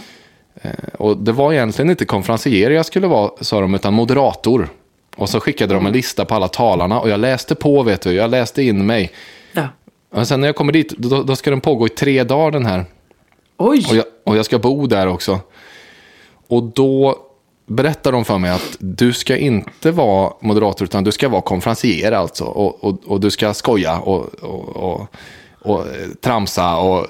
[0.98, 4.68] Och det var egentligen inte konferencier jag skulle vara, sa de, utan moderator.
[5.16, 8.12] Och så skickade de en lista på alla talarna och jag läste på, vet du.
[8.12, 9.12] Jag läste in mig.
[9.52, 9.68] ja.
[10.10, 12.66] Och sen när jag kommer dit, då, då ska den pågå i tre dagar den
[12.66, 12.84] här.
[13.56, 13.86] Oj!
[13.90, 15.40] Och jag, och jag ska bo där också.
[16.48, 17.16] Och då
[17.66, 22.12] berättar de för mig att du ska inte vara moderator utan du ska vara konferencier
[22.12, 22.44] alltså.
[22.44, 25.06] Och, och, och du ska skoja och, och, och,
[25.60, 27.06] och eh, tramsa och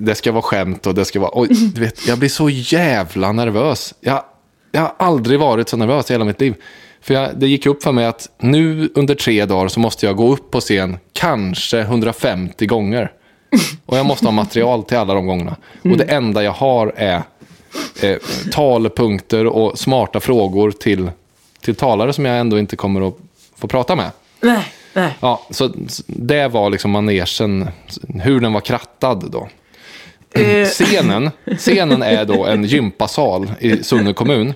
[0.00, 1.30] det ska vara skämt och det ska vara...
[1.30, 3.94] Och, du vet, jag blir så jävla nervös.
[4.00, 4.22] Jag,
[4.72, 6.54] jag har aldrig varit så nervös i hela mitt liv.
[7.00, 10.16] För jag, det gick upp för mig att nu under tre dagar så måste jag
[10.16, 13.12] gå upp på scen kanske 150 gånger.
[13.86, 15.56] Och jag måste ha material till alla de gångerna.
[15.82, 17.22] Och det enda jag har är
[18.02, 18.16] eh,
[18.52, 21.10] talepunkter och smarta frågor till,
[21.60, 23.14] till talare som jag ändå inte kommer att
[23.56, 24.10] få prata med.
[24.40, 25.12] Nej, nej.
[25.20, 25.70] Ja, så
[26.06, 27.68] det var liksom manegen,
[28.22, 29.48] hur den var krattad då.
[30.40, 34.54] Eh, Scenen, scenen är då en gympasal i Sunne kommun.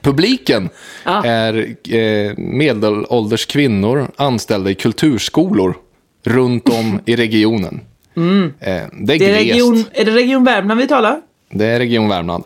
[0.00, 0.68] Publiken
[1.04, 5.76] är eh, medelålders kvinnor anställda i kulturskolor
[6.24, 7.80] runt om i regionen.
[8.16, 11.20] Eh, det är det är, region, är det Region Värmland vi talar?
[11.50, 12.44] Det är Region Värmland.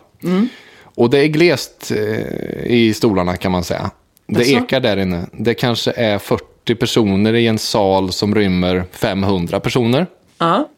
[0.95, 3.91] Och det är glest eh, i stolarna kan man säga.
[4.27, 4.65] Det Jaså?
[4.65, 5.25] ekar där inne.
[5.31, 10.07] Det kanske är 40 personer i en sal som rymmer 500 personer.
[10.37, 10.69] Ja.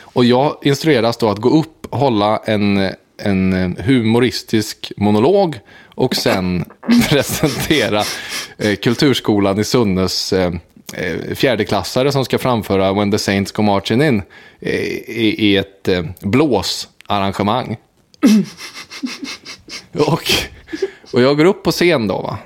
[0.00, 5.58] Och jag instrueras då att gå upp, hålla en, en humoristisk monolog
[5.94, 6.64] och sen
[7.08, 8.02] presentera
[8.58, 10.52] eh, Kulturskolan i Sunnes eh,
[10.92, 14.22] eh, fjärdeklassare som ska framföra When the Saints Go Marching In
[14.60, 17.76] eh, i, i ett eh, blåsarrangemang.
[19.92, 20.22] och,
[21.12, 22.38] och jag går upp på scen då va.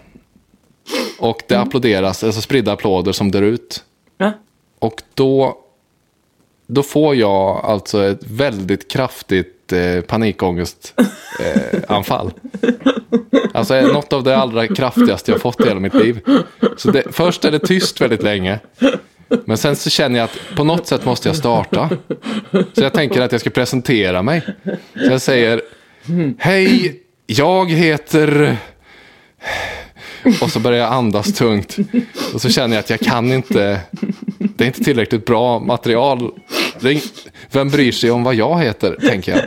[1.19, 3.85] Och det applåderas, alltså spridda applåder som dör ut.
[4.19, 4.33] Ja.
[4.79, 5.59] Och då,
[6.67, 12.33] då får jag alltså ett väldigt kraftigt eh, panikångestanfall.
[12.63, 12.71] Eh,
[13.55, 16.21] alltså är något av det allra kraftigaste jag fått i hela mitt liv.
[16.77, 18.59] Så det, först är det tyst väldigt länge.
[19.45, 21.91] Men sen så känner jag att på något sätt måste jag starta.
[22.51, 24.43] Så jag tänker att jag ska presentera mig.
[24.95, 25.61] Så jag säger
[26.39, 28.57] Hej, jag heter...
[30.41, 31.77] Och så börjar jag andas tungt.
[32.35, 33.81] Och så känner jag att jag kan inte.
[34.39, 36.31] Det är inte tillräckligt bra material.
[37.51, 39.41] Vem bryr sig om vad jag heter, tänker jag.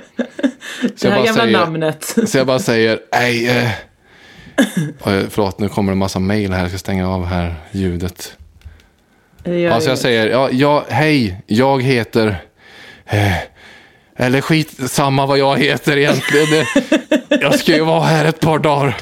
[0.95, 2.15] Så Det här jag, bara gamla säger, namnet.
[2.25, 3.47] så jag bara säger, nej.
[3.57, 3.69] Eh,
[5.03, 6.59] Oj, förlåt, nu kommer det en massa mejl här.
[6.61, 8.33] Jag ska stänga av här ljudet.
[9.43, 12.43] Ja, så jag säger, ja, ja, hej, jag heter...
[13.05, 13.33] Eh,
[14.15, 16.65] eller skit samma vad jag heter egentligen.
[17.29, 18.97] Jag ska ju vara här ett par dagar.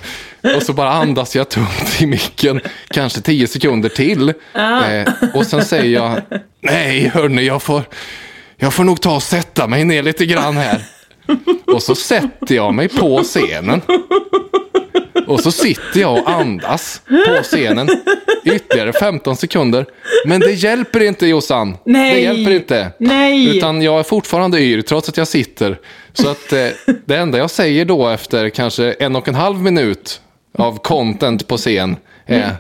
[0.56, 4.34] Och så bara andas jag tungt i micken, kanske tio sekunder till.
[4.56, 6.22] Eh, och sen säger jag,
[6.62, 7.82] nej hörni, jag får,
[8.58, 10.82] jag får nog ta och sätta mig ner lite grann här.
[11.66, 13.82] Och så sätter jag mig på scenen.
[15.28, 17.90] Och så sitter jag och andas på scenen
[18.46, 19.86] ytterligare 15 sekunder.
[20.26, 21.78] Men det hjälper inte Jossan.
[21.86, 22.14] Nej.
[22.14, 22.92] Det hjälper inte.
[23.00, 23.58] Nej.
[23.58, 25.78] Utan jag är fortfarande yr trots att jag sitter.
[26.14, 26.68] Så att eh,
[27.06, 30.22] det enda jag säger då efter kanske en och en halv minut
[30.62, 32.56] av content på scen är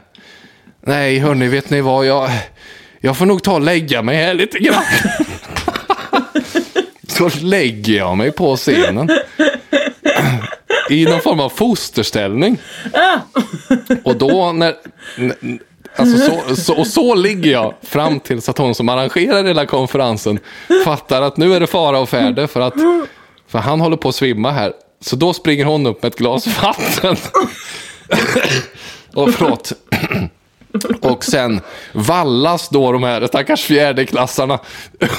[0.82, 2.06] Nej hörni, vet ni vad?
[2.06, 2.30] Jag,
[3.00, 4.84] jag får nog ta och lägga mig här lite grann.
[7.08, 9.10] Så lägger jag mig på scenen.
[10.90, 12.58] I någon form av fosterställning.
[14.04, 14.76] Och då när...
[15.96, 20.40] Alltså så, så, och så ligger jag fram tills att hon som arrangerar hela konferensen
[20.86, 22.74] fattar att nu är det fara och färde för att
[23.48, 24.74] för han håller på att svimma här.
[25.02, 27.16] Så då springer hon upp med ett glas vatten
[29.14, 29.72] och förlåt.
[31.02, 31.62] Och sen
[31.94, 34.60] vallas då de här stackars fjärdeklassarna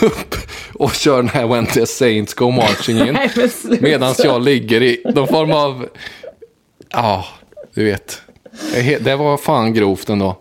[0.02, 0.34] upp
[0.74, 3.18] och kör den här When the Saints Go Marching In.
[3.80, 5.88] Medan jag ligger i någon form av,
[6.90, 7.24] ja,
[7.74, 8.22] du vet.
[9.00, 10.36] Det var fan grovt ändå.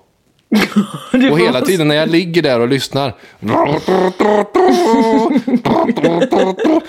[1.31, 3.15] Och hela tiden när jag ligger där och lyssnar.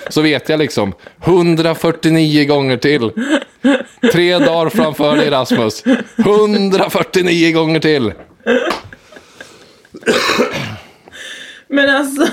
[0.08, 0.92] Så vet jag liksom
[1.24, 3.12] 149 gånger till.
[4.12, 5.84] Tre dagar framför dig Rasmus.
[6.18, 8.12] 149 gånger till.
[11.70, 12.26] Men alltså,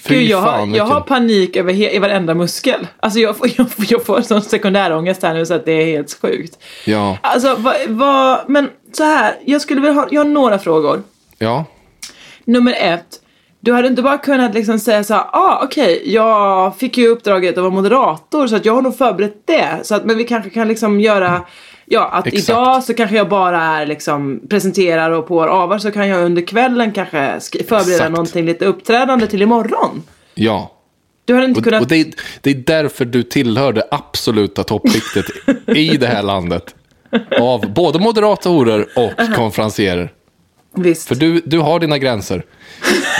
[0.00, 2.86] Fy gud, jag, har, fan, jag har panik över he- i varenda muskel.
[3.00, 5.86] Alltså jag får, jag, får- jag får sån sekundärångest här nu så att det är
[5.86, 6.58] helt sjukt.
[6.84, 11.02] Ja, Alltså, vad, vad, men så här, jag skulle vilja ha, jag har några frågor.
[11.38, 11.64] ja,
[12.44, 13.20] Nummer ett,
[13.60, 17.56] du hade inte bara kunnat liksom säga så här, ah okej, jag fick ju uppdraget
[17.56, 19.78] att vara moderator så att jag har nog förberett det.
[19.82, 21.40] Så att, men vi kanske kan liksom göra,
[21.86, 22.48] ja att Exakt.
[22.48, 26.42] idag så kanske jag bara är liksom presenterar och på avar så kan jag under
[26.42, 28.10] kvällen kanske sk- förbereda Exakt.
[28.10, 30.02] någonting lite uppträdande till imorgon.
[30.34, 30.70] ja.
[31.26, 31.82] Du hade inte Och, kunnat...
[31.82, 35.24] och det, är- det är därför du tillhör det absoluta toppskiktet
[35.66, 36.74] i det här landet.
[37.40, 40.12] Av både moderatorer och konferencierer.
[40.76, 41.08] Visst.
[41.08, 42.42] För du, du har dina gränser.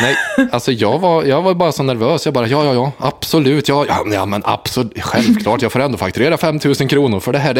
[0.02, 0.16] Nej,
[0.52, 2.24] alltså jag var, jag var bara så nervös.
[2.24, 5.98] Jag bara, ja, ja, ja, absolut, ja, ja, ja men absolut, självklart, jag får ändå
[5.98, 7.58] fakturera 5 000 kronor för det här.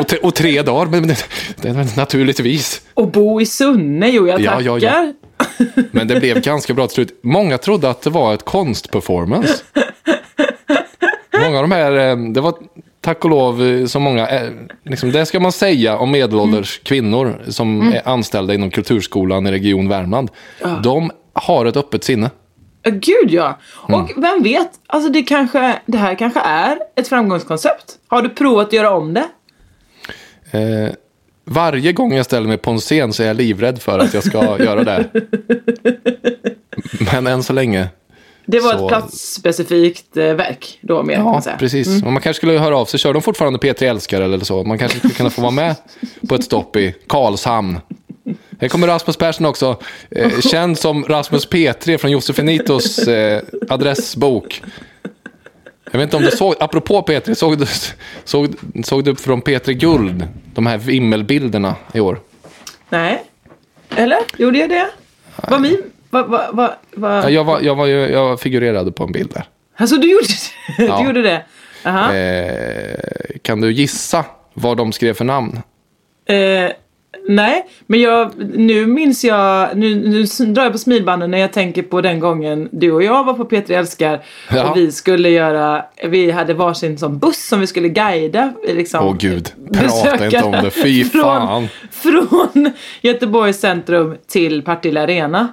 [0.00, 1.14] Och, tre, och tre dagar, men,
[1.96, 2.82] naturligtvis.
[2.94, 4.78] Och bo i Sunne, jo jag Ja, tackar.
[4.78, 5.12] ja, ja.
[5.90, 7.20] Men det blev ganska bra till slut.
[7.22, 9.54] Många trodde att det var ett konstperformance.
[11.40, 12.54] Många av de här, eh, det var
[13.08, 14.50] tack och lov eh, så många, eh,
[14.84, 19.88] liksom, det ska man säga om medelålders kvinnor som är anställda inom kulturskolan i Region
[19.88, 20.30] Värmland.
[20.82, 22.30] De har ett öppet sinne.
[22.82, 23.58] Ja, Gud ja.
[23.88, 24.00] Mm.
[24.00, 27.94] Och vem vet, alltså det kanske, det här kanske är ett framgångskoncept.
[28.08, 29.28] Har du provat att göra om det?
[30.58, 30.92] Eh,
[31.44, 34.24] varje gång jag ställer mig på en scen så är jag livrädd för att jag
[34.24, 35.10] ska göra det.
[37.12, 37.88] Men än så länge
[38.50, 42.02] Det var Så- ett platsspecifikt eh, verk då mer Ja, precis.
[42.02, 43.00] Och man kanske skulle höra av sig.
[43.00, 44.64] Kör de fortfarande P3 Älskar eller så?
[44.64, 45.74] Man kanske skulle kunna få vara med
[46.28, 47.80] på ett stopp i Karlshamn.
[48.60, 49.76] Här kommer Rasmus Persson också.
[50.10, 54.62] Eh, känd som Rasmus P3 från Josefinitos eh, adressbok.
[55.92, 57.66] Jag vet inte om du såg, apropå P3, såg du,
[58.24, 58.48] såg,
[58.84, 62.20] såg du från P3 Guld, de här vimmelbilderna i år?
[62.88, 63.24] Nej.
[63.96, 64.18] Eller?
[64.36, 64.86] Gjorde jag det?
[65.48, 65.82] Var min?
[66.10, 67.22] Va, va, va, va?
[67.22, 69.44] Ja, Jag, var, jag, var, jag figurerade på en bild där.
[69.76, 70.84] Alltså du gjorde det?
[70.86, 70.98] Ja.
[71.00, 71.42] Du gjorde det?
[71.84, 72.14] Aha.
[72.14, 72.94] Eh,
[73.42, 75.60] kan du gissa vad de skrev för namn?
[76.26, 76.70] Eh,
[77.28, 81.82] nej, men jag, nu minns jag, nu, nu drar jag på smilbanden när jag tänker
[81.82, 84.70] på den gången du och jag var på P3 Älskar Ja.
[84.70, 88.52] och vi skulle göra, vi hade varsin sån buss som vi skulle guida.
[88.68, 91.68] Liksom, Åh gud, prata inte om det, fy fan.
[91.90, 95.48] Från Göteborgs centrum till Partille Arena.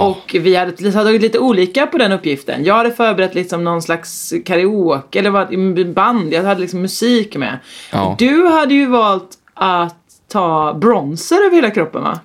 [0.00, 2.64] Och vi hade tagit lite olika på den uppgiften.
[2.64, 7.58] Jag hade förberett liksom någon slags karaoke eller vad, band, jag hade liksom musik med.
[7.92, 8.16] Ja.
[8.18, 9.96] Du hade ju valt att
[10.32, 12.20] ta bronser över hela kroppen va?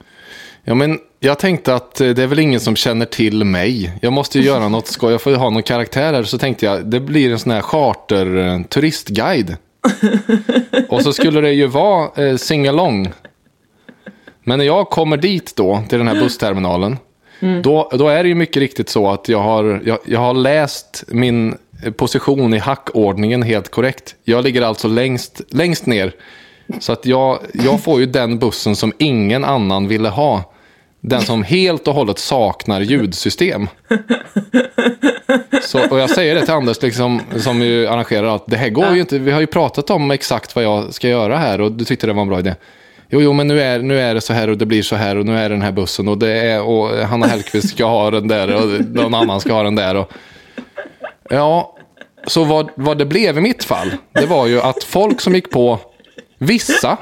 [0.63, 3.97] Ja, men jag tänkte att eh, det är väl ingen som känner till mig.
[4.01, 5.11] Jag måste ju göra något skoj.
[5.11, 6.23] Jag får ju ha någon karaktär här.
[6.23, 9.57] Så tänkte jag, det blir en sån här charter eh, turistguide.
[10.89, 13.11] Och så skulle det ju vara eh, singalong.
[14.43, 16.97] Men när jag kommer dit då, till den här bussterminalen.
[17.63, 21.03] Då, då är det ju mycket riktigt så att jag har, jag, jag har läst
[21.07, 21.55] min
[21.97, 24.15] position i hackordningen helt korrekt.
[24.23, 26.11] Jag ligger alltså längst, längst ner.
[26.79, 30.53] Så att jag, jag får ju den bussen som ingen annan ville ha.
[31.01, 33.67] Den som helt och hållet saknar ljudsystem.
[35.61, 38.93] Så, och jag säger det till Anders liksom, som ju arrangerar att det här går
[38.93, 39.19] ju inte.
[39.19, 42.13] Vi har ju pratat om exakt vad jag ska göra här och du tyckte det
[42.13, 42.55] var en bra idé.
[43.09, 45.15] Jo, jo, men nu är, nu är det så här och det blir så här
[45.17, 48.11] och nu är det den här bussen och det är och Hanna Hellquist ska ha
[48.11, 49.95] den där och någon annan ska ha den där.
[49.95, 50.11] Och,
[51.29, 51.77] ja,
[52.27, 55.49] så vad, vad det blev i mitt fall, det var ju att folk som gick
[55.49, 55.79] på
[56.37, 56.97] vissa,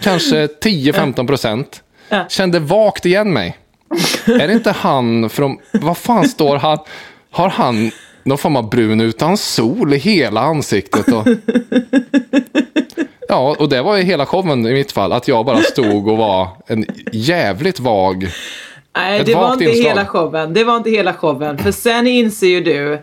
[0.00, 1.82] kanske 10-15 procent,
[2.28, 3.56] kände vagt igen mig.
[4.26, 6.78] Är det inte han från, vad fan står han,
[7.30, 7.90] har han
[8.22, 11.08] någon form av brun utan sol i hela ansiktet?
[11.08, 11.26] Och,
[13.32, 16.16] ja, och det var ju hela showen i mitt fall, att jag bara stod och
[16.16, 18.28] var en jävligt vag
[18.96, 19.84] Nej, det var inte inslag.
[19.84, 20.54] hela showen.
[20.54, 21.58] Det var inte hela showen.
[21.58, 23.02] För sen inser ju du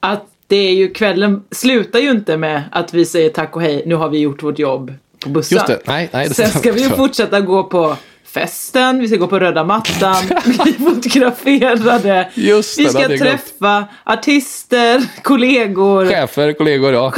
[0.00, 3.82] att det är ju kvällen slutar ju inte med att vi säger tack och hej,
[3.86, 5.56] nu har vi gjort vårt jobb på bussen.
[5.56, 6.28] Just det, nej, nej.
[6.28, 7.96] Det Sen ska vi ju fortsätta gå på
[8.38, 12.28] festen, vi ska gå på röda mattan, bli fotograferade.
[12.34, 16.06] Just det, vi ska jag träffa artister, kollegor.
[16.06, 17.12] Chefer, kollegor, ja.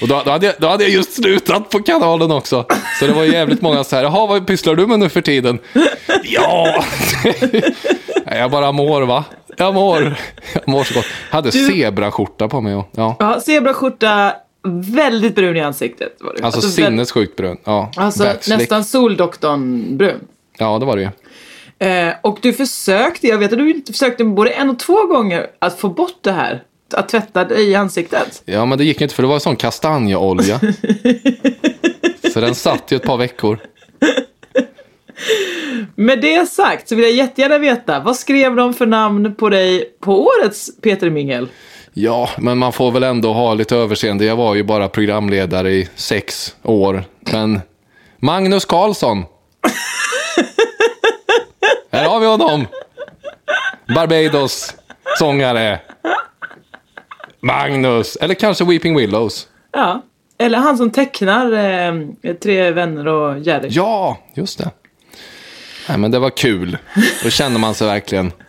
[0.00, 2.66] Och då, då, hade jag, då hade jag just slutat på kanalen också.
[3.00, 5.58] Så det var jävligt många så här, jaha, vad pysslar du med nu för tiden?
[6.24, 6.84] Ja,
[8.30, 9.24] jag bara mår va?
[9.56, 10.16] Jag mår.
[10.52, 11.06] Jag mår så gott.
[11.30, 13.16] Hade zebraskjorta på mig och, ja.
[13.18, 14.32] Ja, zebraskjorta,
[14.64, 16.16] väldigt brun i ansiktet.
[16.20, 16.42] Var du.
[16.42, 17.56] Alltså väl- sinnessjukt brun.
[17.64, 18.58] Ja, Alltså backslick.
[18.58, 20.20] nästan soldoktorn-brun.
[20.58, 21.08] Ja, det var det ju.
[21.88, 25.78] Eh, och du försökte, jag vet att du försökte både en och två gånger att
[25.80, 26.62] få bort det här.
[26.94, 28.42] Att tvätta dig i ansiktet.
[28.44, 30.60] Ja, men det gick inte för det var sån kastanjeolja.
[32.32, 33.58] så den satt ju ett par veckor.
[35.94, 39.84] Med det sagt så vill jag jättegärna veta, vad skrev de för namn på dig
[40.00, 41.48] på årets Peter Mingel?
[41.96, 44.24] Ja, men man får väl ändå ha lite överseende.
[44.24, 47.04] Jag var ju bara programledare i sex år.
[47.20, 47.60] Men
[48.16, 49.24] Magnus Karlsson.
[51.92, 52.66] Här har vi honom.
[53.94, 54.74] Barbados
[55.18, 55.80] sångare.
[57.40, 58.16] Magnus.
[58.16, 59.48] Eller kanske Weeping Willows.
[59.72, 60.02] Ja.
[60.38, 63.68] Eller han som tecknar eh, Tre vänner och Jerry.
[63.70, 64.70] Ja, just det.
[65.88, 66.78] Nej, men det var kul.
[67.24, 68.32] Då känner man sig verkligen.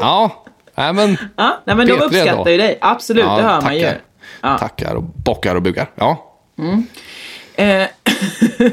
[0.00, 0.43] Ja,
[0.74, 2.50] nej, men Ja, nej, men de uppskattar ändå.
[2.50, 2.78] ju dig.
[2.80, 3.74] Absolut, Ja, det hör man tackar.
[3.76, 3.88] ju.
[4.40, 4.58] Ja.
[4.58, 5.90] tackar och bockar och bugar.
[5.94, 6.30] Ja.
[7.56, 7.86] Eh,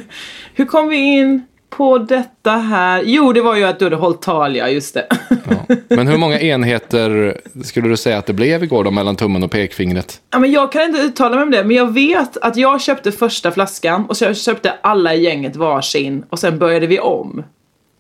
[0.54, 3.02] hur kom vi in på detta här?
[3.06, 5.08] Jo, det var ju att du hade hållit tal, ja, just det.
[5.30, 5.76] Ja.
[5.90, 9.52] Men hur många enheter skulle du säga att det blev igår då mellan tummen och
[9.52, 10.22] pekfingret?
[10.32, 13.12] Ja, men jag kan inte uttala mig om det, men jag vet att jag köpte
[13.12, 17.44] första flaskan och så köpte alla i gänget varsin och sen började vi om.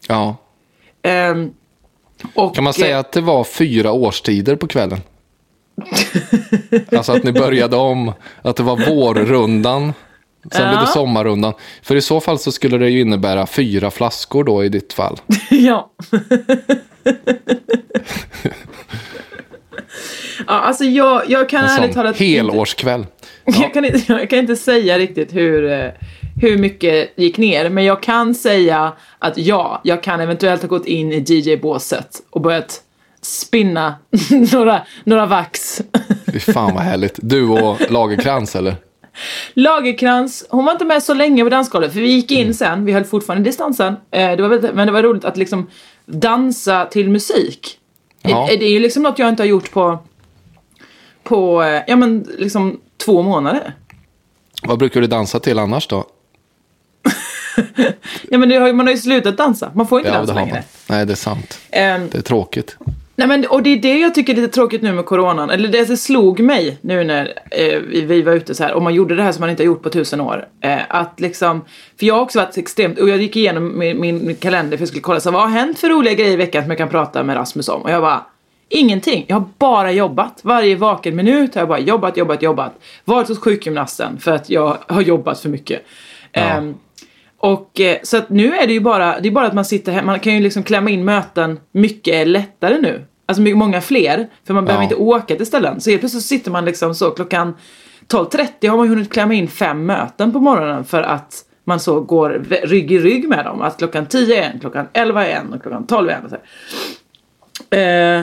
[0.08, 0.36] Ja.
[1.04, 1.52] Ehm,
[2.34, 5.02] och, Kan man säga att det var fyra årstider på kvällen?
[6.98, 9.94] Alltså att ni började om, att det var vårrundan,
[10.52, 11.54] sen blev det sommarrundan.
[11.82, 15.18] För i så fall så skulle det ju innebära fyra flaskor då i ditt fall.
[15.50, 15.92] ja.
[20.48, 23.06] ja, alltså jag, jag kan En ärligt talat helårskväll.
[23.46, 25.90] jag, kan inte, jag kan inte säga riktigt hur, eh,
[26.36, 30.86] hur mycket gick ner, men jag kan säga att ja, jag kan eventuellt ha gått
[30.86, 32.82] in i DJ-båset och börjat
[33.22, 33.96] spinna
[34.54, 35.82] några, några vax.
[36.34, 37.20] Fy fan vad härligt.
[37.22, 38.76] Du och Lagerkrans eller?
[39.54, 42.92] Lagerkrans, hon var inte med så länge på dansgolvet, för vi gick in sen, vi
[42.92, 43.96] höll fortfarande distansen.
[44.12, 45.68] Eh, det var men det var roligt att liksom
[46.06, 47.78] dansa till musik.
[48.22, 48.48] Ja.
[48.50, 50.00] Det, det är ju liksom något jag inte har gjort på,
[51.24, 53.76] på eh, ja men liksom två månader.
[54.64, 56.06] Vad brukar du dansa till annars då?
[58.30, 60.44] Ja men har, man har ju slutat dansa, man får inte Ja, dansa man.
[60.44, 60.64] längre.
[60.90, 61.60] Nej, det är sant.
[61.72, 62.78] Ehm, Det är tråkigt.
[63.16, 65.50] Nej men, och det är det jag tycker är lite tråkigt nu med coronan.
[65.50, 69.16] Eller det slog mig nu när eh, vi, var ute så här och man gjorde
[69.16, 70.48] det här som man inte har gjort på tusen år.
[70.62, 71.62] Eh, att liksom,
[72.00, 74.88] för jag har också varit extremt, och jag gick igenom min, min, kalender för jag
[74.88, 77.24] skulle kolla så vad har hänt för roliga grejer i veckan som jag kan prata
[77.24, 77.82] med Rasmus om?
[77.82, 78.26] Och jag bara,
[78.70, 79.26] ingenting.
[79.28, 80.40] Jag har bara jobbat.
[80.42, 82.74] Varje vaken minut har jag bara jobbat, jobbat, jobbat.
[83.06, 85.82] Varit hos sjukgymnasten för att jag har jobbat för mycket.
[86.34, 86.76] Ehm,
[87.42, 89.92] och eh, så att nu är det ju bara, det är bara att man sitter
[89.92, 93.06] hemma, man kan ju liksom klämma in möten mycket lättare nu.
[93.26, 94.92] Alltså mycket, många fler, för man behöver Ja.
[94.92, 95.82] inte åka till ställen.
[95.82, 97.54] Så helt plötsligt så sitter man liksom så klockan
[98.08, 102.02] 12.30 har man ju hunnit klämma in fem möten på morgonen för att man så
[102.02, 102.30] går
[102.64, 103.62] rygg i rygg med dem.
[103.62, 106.24] Att klockan 10 är en, klockan 11 är en och klockan 12 är en.
[106.26, 107.76] Och så.
[107.76, 108.22] Eh,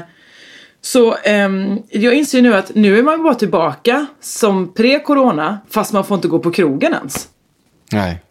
[0.81, 5.93] så ehm, jag inser ju nu att nu är man bara tillbaka som pre-corona fast
[5.93, 7.29] man får inte gå på krogen ens.
[7.93, 8.23] Nej.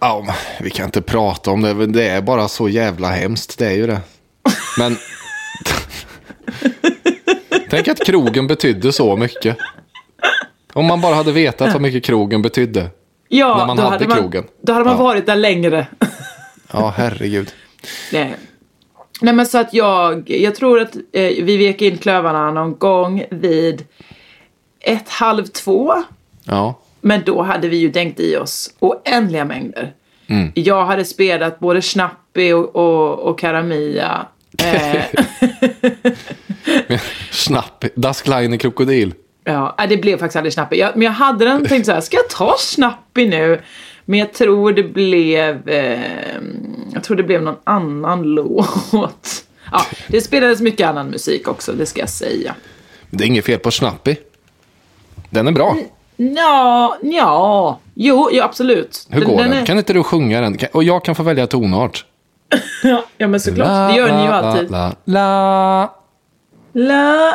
[0.00, 1.86] Ja, vi kan inte prata om det.
[1.86, 3.58] Det är bara så jävla hemskt.
[3.58, 4.00] Det är ju det.
[4.78, 4.96] Men...
[7.70, 9.56] Tänk att krogen betydde så mycket.
[10.72, 12.90] Om man bara hade vetat vad mycket krogen betydde.
[13.28, 14.44] Ja, När man då hade hade man, krogen.
[14.62, 15.02] Då hade man Ja.
[15.02, 15.86] varit där längre.
[16.72, 17.52] Ja, herregud.
[18.12, 18.36] Nej.
[19.20, 23.24] Nej men så att jag, jag tror att eh, vi vek in klövarna någon gång
[23.30, 23.84] vid
[24.80, 25.94] ett, halv två.
[26.44, 26.74] Ja.
[27.00, 29.92] Men då hade vi ju dängt i oss oändliga mängder.
[30.26, 30.52] Mm.
[30.54, 34.26] Jag hade spelat både Schnappi och, och, och Karamia.
[34.64, 35.02] Eh,
[37.30, 37.84] Snapp.
[37.94, 39.14] Das kleine krokodil.
[39.44, 40.78] ja, nej, det blev faktiskt aldrig Schnappi.
[40.78, 43.60] Jag, men jag hade den tänkt så här, ska jag ta Schnappi nu?
[44.04, 46.00] Men jag tror det blev, eh,
[46.92, 49.44] jag tror det blev någon annan låt.
[49.72, 52.54] Ja, det spelades mycket annan musik också, det ska jag säga.
[53.10, 54.16] Det är inget fel på Snappi.
[55.30, 55.76] Den är bra.
[56.36, 59.06] Ja, ja, jo, ja, absolut.
[59.10, 59.52] Hur går den?
[59.52, 60.58] är- Kan inte du sjunga den?
[60.72, 62.04] Och jag kan få välja tonart.
[62.82, 63.90] Ja, ja, men såklart.
[63.92, 64.70] Det gör ni ju alltid.
[64.70, 65.90] La, la,
[66.72, 67.32] La,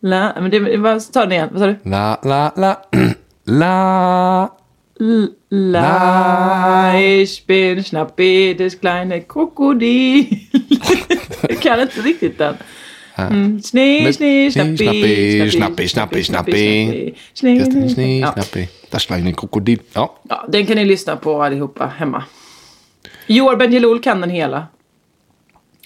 [0.00, 1.76] la, men det, vad, ta den igen, vad sa du?
[1.82, 2.76] la, la, la,
[3.44, 4.48] la.
[5.48, 10.26] La, ich bin Schnappi, des kleine Krokodil.
[11.48, 12.54] Jag kan inte riktigt den.
[13.18, 13.50] Mm.
[13.50, 18.32] Men- snee, snappi, Snappi, snappi, snappi, sni, Ja.
[18.32, 18.68] snappi.
[18.90, 19.78] Där en krokodil.
[19.92, 22.24] Ja, Ja, den kan ni lyssna på allihopa hemma.
[23.26, 24.66] Joar Bendjelloul kan den hela.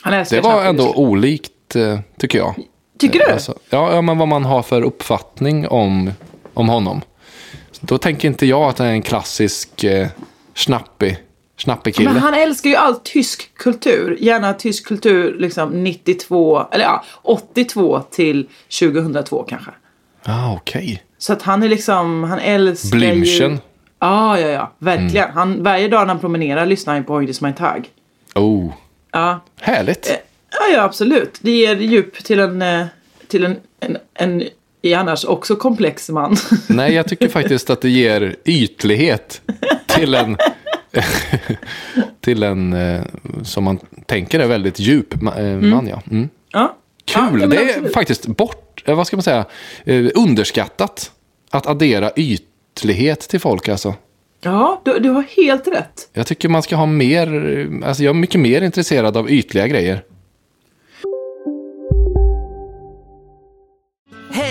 [0.02, 0.68] Han älskar det var Snappi.
[0.68, 2.54] ändå olikt, eh, tycker jag.
[2.98, 3.32] Tycker du?
[3.32, 6.10] Alltså, ja, ja, men vad man har för uppfattning om,
[6.54, 7.00] om honom.
[7.80, 10.08] Då tänker inte jag att det är en klassisk eh,
[10.54, 11.16] snappig,
[11.60, 12.12] snappig kille.
[12.12, 14.16] Men han älskar ju all tysk kultur.
[14.20, 18.48] Gärna tysk kultur liksom 92, eller ja, 82 till
[18.80, 19.70] 2002 kanske.
[20.24, 21.02] Ah, okej.
[21.18, 23.12] Så att han är liksom, han älskar ju...
[23.12, 23.60] Blimchen.
[23.98, 24.72] Ja, ja.
[24.78, 25.24] Verkligen.
[25.24, 25.36] Mm.
[25.36, 27.88] Han, varje dag när han promenerar lyssnar han på ist mein Tag.
[28.34, 28.72] Oh,
[29.12, 29.40] Ja.
[29.60, 30.10] härligt.
[30.10, 30.16] Eh,
[30.50, 31.38] ja, ja, absolut.
[31.40, 32.86] Det ger djup till en, eh,
[33.28, 34.42] till en, en, en
[34.82, 36.36] i annars också komplex man.
[36.68, 39.42] Nej, jag tycker faktiskt att det ger ytlighet
[39.86, 40.36] till en,
[42.20, 43.02] till en eh,
[43.42, 45.86] som man tänker är väldigt djup eh, man.
[45.86, 46.02] Ja.
[46.10, 46.28] Mm.
[46.52, 46.76] ja.
[47.04, 47.92] Kul, Ja, det är absolut.
[47.92, 49.44] faktiskt bort, eh, vad ska man säga,
[50.14, 51.10] underskattat
[51.50, 53.94] att addera ytlighet till folk alltså.
[54.42, 56.08] Ja, du, du har helt rätt.
[56.12, 57.28] Jag tycker man ska ha mer,
[57.84, 60.04] alltså jag är mycket mer intresserad av ytliga grejer.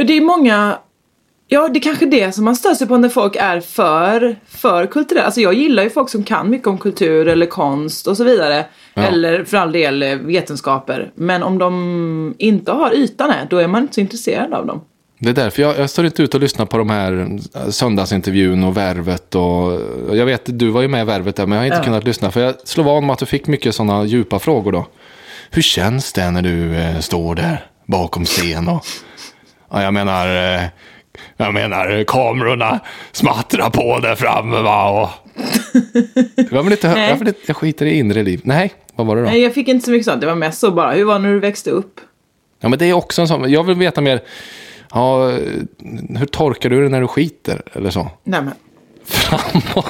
[0.00, 0.78] Ja, det är många...
[1.48, 4.86] Ja, det är kanske det som man stör sig på när folk är för, för
[4.86, 5.24] kulturella.
[5.26, 8.66] Alltså jag gillar ju folk som kan mycket om kultur eller konst och så vidare.
[8.94, 9.02] Ja.
[9.02, 11.12] Eller för all del eh, vetenskaper.
[11.14, 14.80] Men om de inte har ytan här, då är man inte så intresserad av dem.
[15.18, 18.64] Det är därför jag, jag står inte ut och lyssnar på de här eh, söndagsintervjun
[18.64, 19.80] och värvet och
[20.16, 21.84] jag vet, du var ju med i värvet där men jag har inte Ja.
[21.84, 24.86] kunnat lyssna för jag slår van om att du fick mycket sådana djupa frågor då.
[25.50, 28.84] Hur känns det när du eh, står där bakom scen och
[29.70, 30.62] ja, jag menar eh,
[31.36, 32.80] jag menar kamerorna
[33.12, 35.08] smattrar på där framme va och
[36.50, 38.40] jag vill inte höra, jag, vill inte, jag skiter i inre liv.
[38.44, 39.28] Nej, vad var det då?
[39.28, 40.20] Nej, jag fick inte så mycket sånt.
[40.20, 42.00] Det var mest så bara, hur var det när du växte upp?
[42.60, 44.20] Ja, men det är också en sån, jag vill veta mer,
[44.92, 45.30] ja,
[46.18, 48.10] hur torkar du det när du skiter eller så?
[48.24, 48.52] Nej men,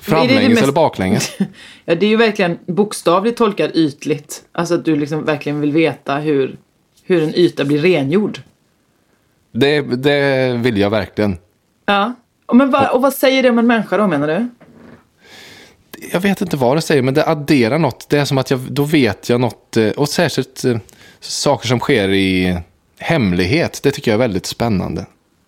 [0.00, 1.36] Framlänges mest- eller baklänges?
[1.84, 4.42] ja, det är ju verkligen bokstavligt tolkat ytligt.
[4.52, 6.56] Alltså att du liksom verkligen vill veta hur,
[7.06, 8.40] hur en yta blir rengjord.
[9.52, 11.38] Det, det vill jag verkligen.
[11.86, 12.12] Ja.
[12.46, 14.48] Och, men vad, och vad säger det om en människa då menar du?
[16.12, 18.08] Jag vet inte vad det säger, men det adderar något.
[18.08, 19.76] Det är som att jag, då vet jag något.
[19.76, 20.76] eh, Och särskilt eh,
[21.20, 22.58] saker som sker i
[22.98, 23.80] hemlighet.
[23.82, 25.06] Det tycker jag är väldigt spännande.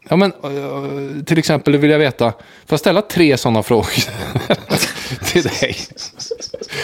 [0.08, 2.30] Ja, men eh, till exempel vill jag veta.
[2.32, 3.92] Får jag ställa tre sådana frågor
[5.24, 5.76] till dig?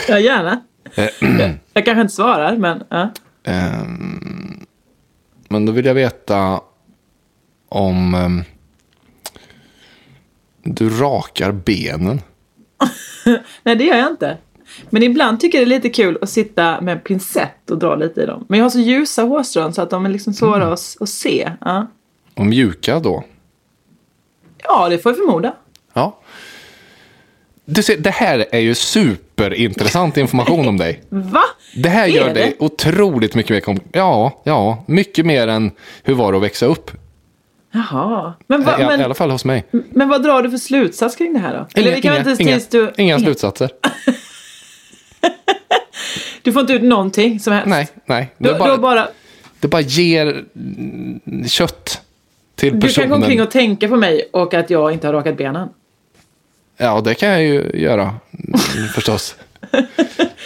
[0.09, 0.61] Ja, gärna.
[1.75, 3.11] Jag kanske inte svarar, men ja.
[3.45, 4.44] Ehm,
[5.49, 6.61] men då vill jag veta
[7.69, 8.43] om ehm,
[10.63, 12.21] du rakar benen.
[13.63, 14.39] Nej, det gör jag inte.
[14.91, 17.95] Men ibland tycker jag det är lite kul att sitta med en pincett och dra
[17.97, 18.45] lite i dem.
[18.49, 21.53] Men jag har så ljusa hårstrån så att de är liksom svåra att, att se.
[21.61, 21.87] Ja.
[22.35, 23.25] Och mjuka då.
[24.63, 25.55] ja, det får jag förmoda.
[25.93, 26.19] Ja.
[27.65, 31.03] Du ser, det här är ju superintressant information om dig.
[31.09, 31.43] Va?
[31.77, 32.35] Det här Är gör det?
[32.35, 35.71] dig otroligt mycket mer kom- Ja, ja, mycket mer än
[36.03, 36.91] hur var det att växa upp.
[37.73, 38.35] Jaha.
[38.47, 39.65] Men, va, I, I alla men, fall hos mig.
[39.71, 41.81] men vad drar du för slutsats kring det här då?
[41.81, 42.93] Eller Inga, inga, inga, du...
[42.97, 43.71] inga slutsatser.
[46.43, 47.69] Du får inte ut någonting som helst.
[47.69, 48.35] Nej, nej.
[48.39, 49.09] Det, du bara, bara,
[49.61, 50.45] det bara ger
[51.47, 52.01] kött
[52.55, 53.09] till du kan personen.
[53.09, 55.69] gå omkring och tänka på mig och att jag inte har rakat benen.
[56.77, 59.37] Ja, det kan jag ju göra mm, förstås.
[59.71, 59.87] Nej,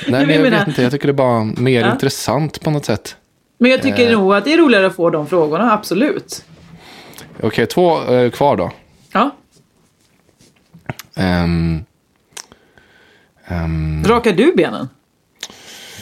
[0.06, 0.82] men jag menar- vet inte.
[0.82, 1.92] Jag tycker det är bara mer Ja.
[1.92, 3.16] intressant på något sätt.
[3.58, 4.18] Men jag tycker Eh.
[4.18, 6.44] nog att det är roligare att få de frågorna, absolut.
[7.42, 8.70] Okej, två eh, kvar då.
[9.12, 9.30] Ja.
[11.16, 11.84] Ehm,
[13.46, 14.88] ehm, Rakar du benen?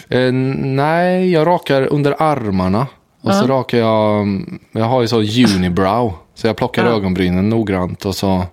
[0.09, 2.87] Eh, nej, jag rakar under armarna.
[3.20, 5.16] Och så rakar jag, mm, jag har ju så
[5.57, 6.14] unibrow.
[6.35, 6.91] Så jag plockar Ja.
[6.93, 8.45] ögonbrynen noggrant och så.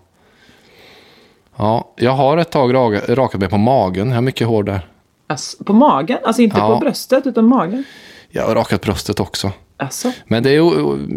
[1.57, 4.07] Ja, jag har ett tag raka- rakat mig på magen.
[4.07, 4.87] Jag har mycket hår där.
[5.27, 6.17] Alltså, på magen?
[6.23, 6.73] Alltså inte Ja.
[6.73, 7.83] på bröstet utan magen?
[8.29, 9.51] Jag har rakat bröstet också.
[9.77, 10.11] Alltså.
[10.25, 10.55] Men det är,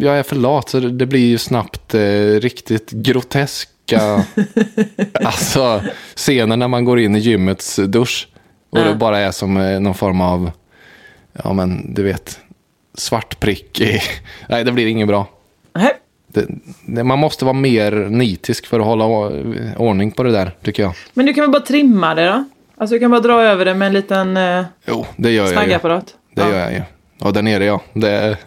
[0.05, 2.01] jag är för lat så det blir ju snabbt eh,
[2.41, 4.24] riktigt groteska
[5.24, 5.82] alltså,
[6.14, 8.28] scener när man går in i gymmets dusch.
[8.70, 10.51] Och det bara är som eh, någon form av,
[11.45, 12.41] ja men du vet,
[12.95, 13.80] svart prick.
[13.80, 14.01] I,
[14.49, 15.26] nej, det blir inget bra.
[15.74, 15.93] Nej.
[16.87, 19.05] Det, man måste vara mer nitisk för att hålla
[19.76, 20.95] ordning på det där, tycker jag.
[21.14, 22.45] Men du kan väl bara trimma det då?
[22.76, 25.51] Alltså du kan bara dra över det med en liten eh, Jo, det gör jag
[25.53, 25.57] ju.
[25.57, 26.14] snaggapparat.
[26.34, 26.82] Det gör jag ju.
[27.18, 27.80] Ja, där nere ja.
[27.93, 28.39] Det...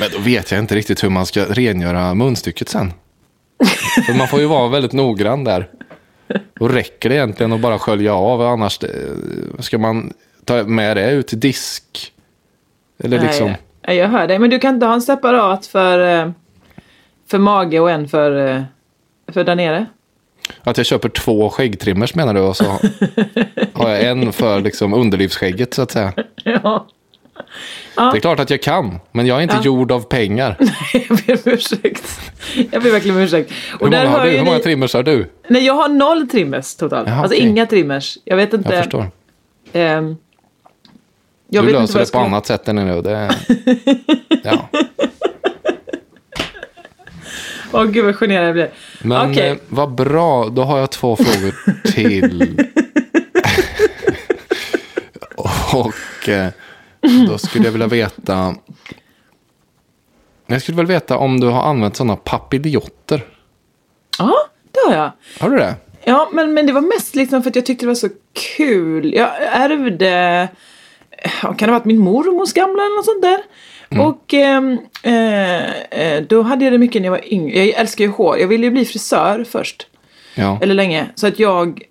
[0.00, 2.92] Men då vet jag inte riktigt hur man ska rengöra munstycket sen.
[4.06, 5.68] För man får ju vara väldigt noggrann där.
[6.60, 8.42] Och räcker det egentligen att bara skölja av?
[8.42, 8.90] Annars eh,
[9.58, 10.12] ska man
[10.44, 12.12] ta med det ut till disk.
[13.04, 13.54] Eller liksom.
[13.90, 14.38] Nej, nej, jag hör dig.
[14.38, 16.30] Men du kan inte ha en separat för, eh,
[17.30, 18.62] för mage och en för, eh,
[19.32, 19.86] för där nere?
[20.62, 22.40] Att jag köper två skäggtrimmers menar du?
[22.40, 22.64] Och så
[23.72, 26.12] har jag en för liksom underlivsskägget så att säga.
[26.44, 26.86] Ja.
[28.12, 29.00] Det är klart att jag kan.
[29.12, 30.56] Men jag är inte gjord av pengar.
[30.92, 32.20] Jag ber om ursäkt.
[32.70, 33.52] Jag ber verkligen om ursäkt.
[33.80, 34.30] Och Hur många, har du?
[34.30, 35.30] Hur många trimmers har du?
[35.48, 37.08] Nej, jag har noll trimmers totalt.
[37.08, 37.48] Jaha, alltså okej.
[37.48, 38.18] inga trimmers.
[38.24, 38.74] Jag vet inte.
[38.74, 39.10] Jag förstår.
[39.72, 40.16] ehm,
[41.50, 43.02] jag du löser det på annat sätt än nu.
[43.02, 43.30] Det...
[44.42, 44.68] Ja.
[47.72, 48.70] Åh gud vad generad jag blir.
[49.02, 49.48] Men Okej.
[49.50, 51.54] eh, vad bra, då har jag två frågor
[51.92, 52.64] till.
[55.72, 56.48] Och eh,
[57.28, 58.54] då skulle jag vilja veta.
[60.46, 63.24] Jag skulle vilja veta om du har använt sådana papiljotter.
[64.18, 64.34] Ja,
[64.72, 65.12] det har jag.
[65.40, 65.74] Har du det?
[66.04, 68.08] Ja, men, men det var mest liksom för att jag tyckte det var så
[68.56, 69.14] kul.
[69.14, 70.48] Jag ärvde,
[71.40, 73.40] kan det ha varit min mormors gamla eller något sånt där?
[73.90, 74.06] Mm.
[74.06, 77.58] Och ehm, eh, eh, då hade jag det mycket när jag var yngre.
[77.58, 78.38] Jag älskar ju hår.
[78.38, 79.86] Jag ville ju bli frisör först.
[80.34, 80.58] Ja.
[80.62, 81.06] Eller länge.
[81.14, 81.82] Så att jag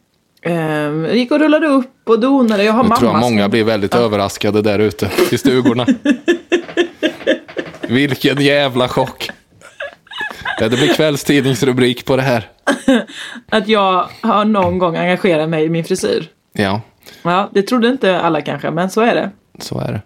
[0.42, 2.64] ehm, gick och rullade upp och donade.
[2.64, 5.86] Jag har Jag mamma tror jag många blir väldigt överraskade där ute i stugorna.
[7.90, 9.30] Vilken jävla chock.
[10.60, 12.50] Ja, det blir kvällstidningsrubrik på det här.
[13.50, 16.30] Att jag har någon gång engagerat mig i min frisyr.
[16.54, 16.82] Ja,
[17.24, 19.30] Ja, det trodde inte alla kanske, men så är det.
[19.60, 20.02] så är det.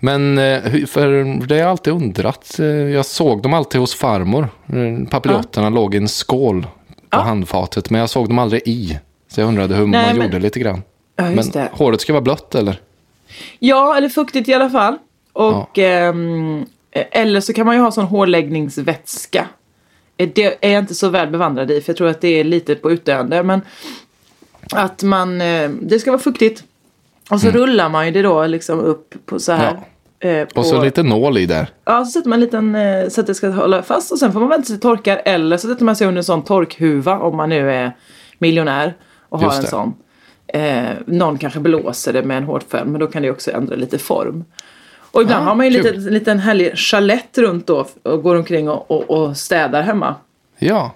[0.00, 2.58] Men eh, för det har jag alltid undrat.
[2.60, 4.48] Eh, Jag såg dem alltid hos farmor.
[4.66, 6.66] Eh, Papilotterna låg i en skål
[7.10, 7.90] på handfatet.
[7.90, 8.98] Men jag såg dem aldrig i.
[9.28, 10.82] Så jag undrade hur Nej, man men- gjorde lite grann.
[11.16, 11.70] Ja, just men det.
[11.72, 12.80] håret ska vara blött eller?
[13.58, 14.98] Ja, eller fuktigt i alla fall.
[15.32, 19.46] Och, ehm, eller så kan man ju ha sån hårläggningsvätska.
[20.16, 22.44] Eh, Det är jag inte så väl bevandrad i, för jag tror att det är
[22.44, 23.42] lite på utdöende.
[23.42, 23.60] Men
[24.72, 26.64] att man, eh, det ska vara fuktigt.
[27.30, 29.80] Och så rullar man ju det då liksom upp på så här.
[30.20, 31.66] eh, på, Och så lite nål i där.
[31.84, 34.32] Ja, så sätter man en liten, eh, så att det ska hålla fast och sen
[34.32, 35.22] får man vänta tills det torkar.
[35.24, 37.96] Eller så sätter man sig under en sån torkhuva om man nu är
[38.38, 38.94] miljonär
[39.28, 39.94] och har en sån.
[40.46, 43.98] Eh, någon kanske blåser det med en hårtfön, men då kan det också ändra lite
[43.98, 44.44] form.
[45.12, 45.96] Och ibland har man ju en kul.
[45.96, 50.14] liten, liten härlig chalett runt då och går omkring och, och, och städar hemma.
[50.58, 50.92] Ja.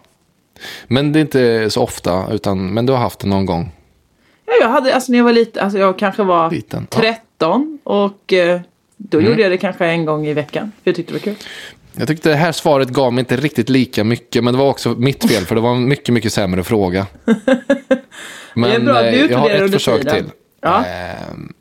[0.86, 3.70] Men det är inte så ofta, utan, men du har haft det någon gång.
[4.46, 6.98] Ja, jag hade, alltså när jag var liten, alltså jag kanske var Liten, ja.
[7.38, 8.60] 13 och eh,
[8.96, 9.30] då Mm.
[9.30, 10.72] gjorde jag det kanske en gång i veckan.
[10.82, 11.34] För jag tyckte det var kul.
[11.92, 14.88] Jag tyckte det här svaret gav mig inte riktigt lika mycket, men det var också
[14.90, 17.06] mitt fel, för det var en mycket, mycket sämre fråga.
[18.54, 20.14] Men Det är bra du eh, jag har ett försök tiden.
[20.24, 20.32] till.
[20.60, 20.84] Ja.
[20.84, 21.52] Ehm,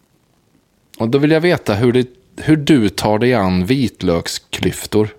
[0.98, 2.08] och då vill jag veta hur, det,
[2.42, 5.10] hur du tar dig an vitlöksklyftor.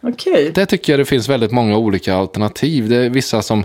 [0.00, 0.52] Okej.
[0.54, 2.88] Det tycker jag det finns väldigt många olika alternativ.
[2.88, 3.58] Det är vissa som,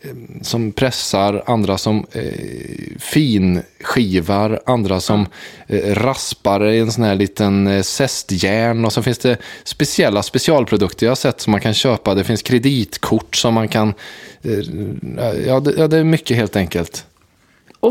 [0.00, 0.10] eh,
[0.42, 2.22] som pressar, andra som eh,
[2.98, 5.26] finskivar, andra som
[5.66, 8.84] eh, raspar i en sån här liten eh, zestjärn.
[8.84, 12.14] Och så finns det speciella specialprodukter jag har sett som man kan köpa.
[12.14, 13.94] Det finns kreditkort som man kan...
[14.42, 14.58] Eh,
[15.46, 17.06] ja, det, ja, det är mycket helt enkelt.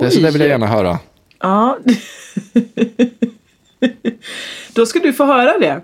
[0.01, 0.99] Det, så det vill jag gärna höra.
[1.39, 1.77] Ja.
[4.73, 5.81] Då ska du få höra det.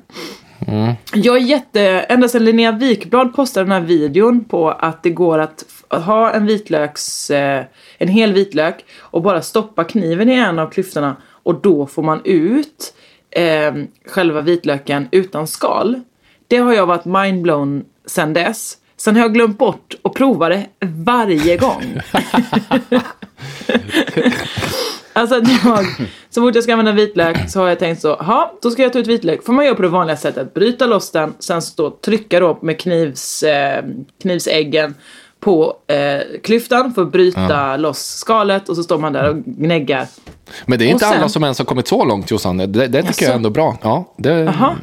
[1.13, 1.81] Jag är jätte...
[1.81, 6.45] Ända sedan Linnea Wikblad postade den här videon på att det går att ha en
[6.45, 7.29] vitlöks...
[7.29, 7.65] Eh,
[7.97, 12.21] en hel vitlök och bara stoppa kniven i en av klyftorna och då får man
[12.23, 12.93] ut
[13.31, 13.73] eh,
[14.05, 16.01] själva vitlöken utan skal.
[16.47, 18.77] Det har jag varit mindblown sen dess.
[18.97, 21.83] Sen har jag glömt bort att prova det varje gång.
[25.18, 25.86] Alltså att jag,
[26.30, 28.93] så fort jag ska använda vitlök så har jag tänkt så, ja då ska jag
[28.93, 29.43] ta ut vitlök.
[29.45, 32.80] Får man göra på det vanliga sättet, bryta loss den, sen stå trycka då med
[32.80, 33.86] knivs, eh,
[34.22, 34.95] knivsäggen
[35.39, 40.07] på eh, klyftan för att bryta loss skalet och så står man där och gnäggar.
[40.65, 42.57] Men det är inte sen- alla som ens har kommit så långt Jossan.
[42.57, 43.24] Det, det tycker Jaså?
[43.24, 43.78] jag är ändå bra.
[43.82, 44.30] Ja, det,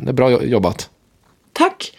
[0.00, 0.90] det är bra jobbat.
[1.52, 1.92] Tack!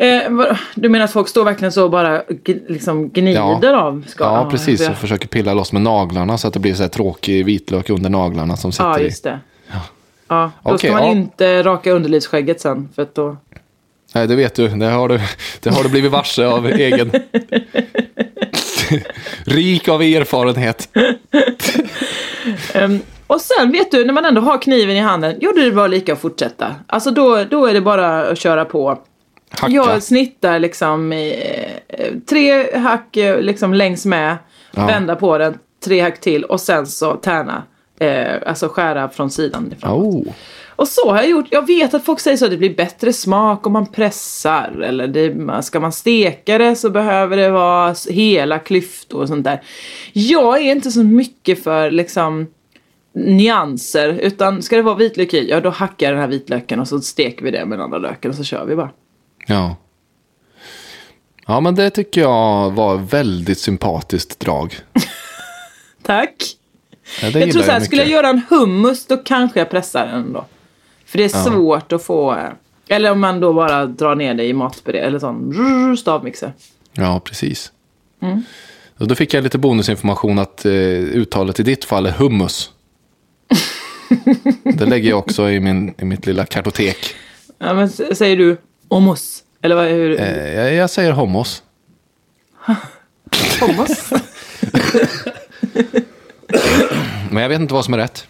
[0.00, 0.32] Eh,
[0.74, 2.22] du menar att folk står verkligen så och bara
[2.68, 4.44] liksom gnider av skalet?
[4.44, 4.80] Ja, precis.
[4.80, 7.90] Ja, Och försöker pilla loss med naglarna så att det blir så här tråkig vitlök
[7.90, 9.04] under naglarna som sitter ja i.
[9.04, 9.40] just det.
[10.28, 11.10] Ja, då Okej, ska man ja.
[11.10, 12.88] inte raka underlivsskägget sen.
[12.94, 13.36] För att då...
[14.14, 14.68] Nej, det vet du.
[14.68, 15.20] Det har du,
[15.60, 17.10] det har du blivit varse av egen...
[19.44, 20.88] Rik av erfarenhet.
[22.74, 25.86] Ehm, och sen vet du, när man ändå har kniven i handen, jo det bara
[25.86, 26.74] lika att fortsätta.
[26.86, 28.98] Alltså då, då är det bara att köra på.
[29.50, 29.72] Hacka.
[29.74, 31.34] Jag snittar liksom i,
[31.88, 34.36] eh, tre hack eh, liksom längs med,
[34.72, 34.86] Ja.
[34.86, 37.62] vända på den, tre hack till och sen så tärna.
[38.00, 39.90] Eh, alltså skära från sidan ifrån.
[39.90, 40.32] Oh.
[40.68, 41.46] Och så har jag gjort.
[41.50, 44.80] Jag vet att folk säger så att det blir bättre smak om man pressar.
[44.84, 49.62] Eller det, ska man steka det så behöver det vara hela klyftor och sånt där.
[50.12, 52.46] Jag är inte så mycket för liksom
[53.14, 54.08] nyanser.
[54.08, 57.00] Utan ska det vara vitlök i, ja då hackar jag den här vitlöken och så
[57.00, 58.90] steker vi det med den andra löken och så kör vi bara.
[59.50, 59.76] Ja.
[61.46, 64.74] Ja, men det tycker jag var väldigt sympatiskt drag.
[66.02, 66.56] Tack!
[67.22, 70.32] Ja, Jag tror så här, skulle jag göra en hummus då kanske jag pressar den
[70.32, 70.44] då.
[71.06, 71.44] För det är Ja.
[71.44, 72.48] svårt att få, eh,
[72.88, 76.52] eller om man då bara drar ner det i matberedare eller sån stavmixer.
[76.92, 77.72] Ja, precis.
[78.22, 78.42] Mm.
[78.98, 82.70] Och då fick jag lite bonusinformation att eh, uttalet i ditt fall är hummus.
[84.64, 86.96] det lägger jag också i, min, i mitt lilla kartotek.
[87.58, 88.56] Ja, men säger du
[88.90, 89.42] hummus?
[89.62, 90.20] Eller vad, hur?
[90.20, 91.62] Eh, jag, jag säger homos.
[93.60, 94.10] Hummus?
[97.30, 98.26] Men jag vet inte vad som är rätt.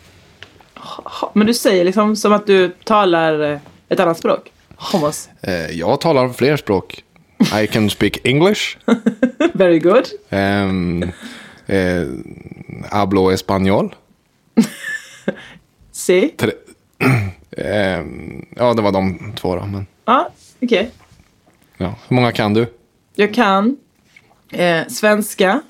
[1.32, 3.58] Men du säger liksom som att du talar eh,
[3.88, 4.52] ett annat språk.
[4.92, 5.28] Hummus.
[5.42, 7.04] Eh, jag talar fler språk.
[7.62, 8.76] I can speak English.
[9.54, 10.06] Very good.
[10.30, 11.02] Um,
[11.66, 12.02] eh,
[12.90, 13.94] hablo español.
[15.92, 16.34] Si.
[16.36, 16.52] Tre-
[17.56, 19.66] Ehm, ja, det var de två då.
[19.66, 20.30] Men, Ja,
[20.62, 20.90] okej.
[21.78, 21.94] ja.
[22.08, 22.66] Hur många kan du?
[23.14, 23.76] Jag kan
[24.52, 25.60] eh, svenska.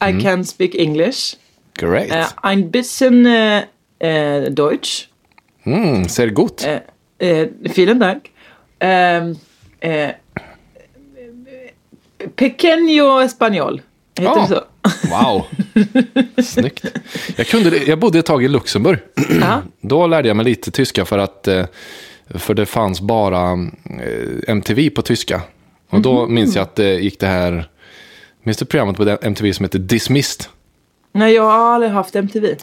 [0.00, 0.22] I Mm.
[0.22, 1.36] can speak English.
[1.74, 2.10] Great.
[2.10, 3.62] Eh, ein bisschen eh,
[3.98, 5.08] eh, Deutsch.
[5.66, 6.64] Mm, ser gut.
[6.66, 8.30] Eh, eh, vielen Dank.
[8.78, 9.36] Ähm,
[9.80, 10.10] eh,
[12.36, 13.82] Pequeño Español.
[14.18, 14.40] Heter Ja.
[14.40, 14.62] det så?
[15.10, 15.46] Wow.
[16.44, 16.84] Snyggt.
[17.36, 18.98] Jag, kunde, jag bodde ett tag i Luxemburg.
[19.80, 21.48] Då lärde jag mig lite tyska för att
[22.34, 25.42] för det fanns bara eh, MTV på tyska.
[25.90, 26.34] Och då Mhm.
[26.34, 27.68] minns jag att det gick det här,
[28.42, 30.46] minns du programmet på MTV som heter Dismissed?
[31.12, 32.56] Nej, jag har aldrig haft MTV.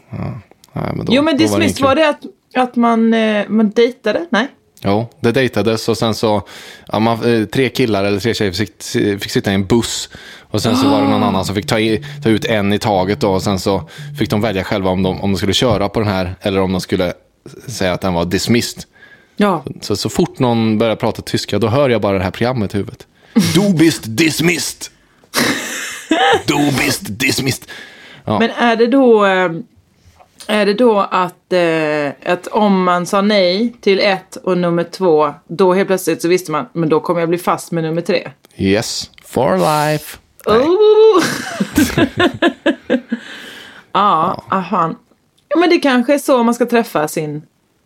[0.73, 2.03] Nej, men då, jo, men var Dismissed var kul.
[2.03, 2.25] det att,
[2.69, 4.25] att man, eh, man dejtade?
[4.29, 4.47] Nej?
[4.83, 6.41] Jo, det dejtades och sen så,
[6.91, 8.83] ja, man, eh, tre killar eller tre tjejer fick,
[9.21, 10.09] fick sitta i en buss.
[10.41, 11.09] Och sen så var det Ah.
[11.09, 13.31] någon annan som fick ta, i, ta ut en i taget då.
[13.31, 13.89] Och sen så
[14.19, 16.71] fick de välja själva om de, om de skulle köra på den här eller om
[16.71, 17.13] de skulle
[17.67, 18.83] säga att den var dismissed.
[19.35, 19.63] Ja.
[19.81, 22.77] Så, så fort någon börjar prata tyska då hör jag bara det här programmet i
[22.77, 23.07] huvudet.
[23.55, 24.87] Du bist dismissed!
[26.45, 27.65] Du bist dismissed!
[28.25, 28.39] Ja.
[28.39, 29.51] Men är det då, eh,
[30.47, 35.33] är det då att, eh, att om man sa nej till ett och nummer två,
[35.47, 38.31] då helt plötsligt så visste man, men då kommer jag bli fast med nummer tre?
[38.55, 40.17] Yes, for life.
[40.45, 41.23] Oh!
[43.91, 44.89] ja, ah.
[45.47, 47.41] Ja, men det kanske är så man ska träffa sin,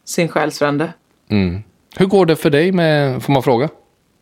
[0.05, 0.93] sin själsfrände.
[1.29, 1.63] Mm.
[1.97, 3.69] Hur går det för dig med, får man fråga?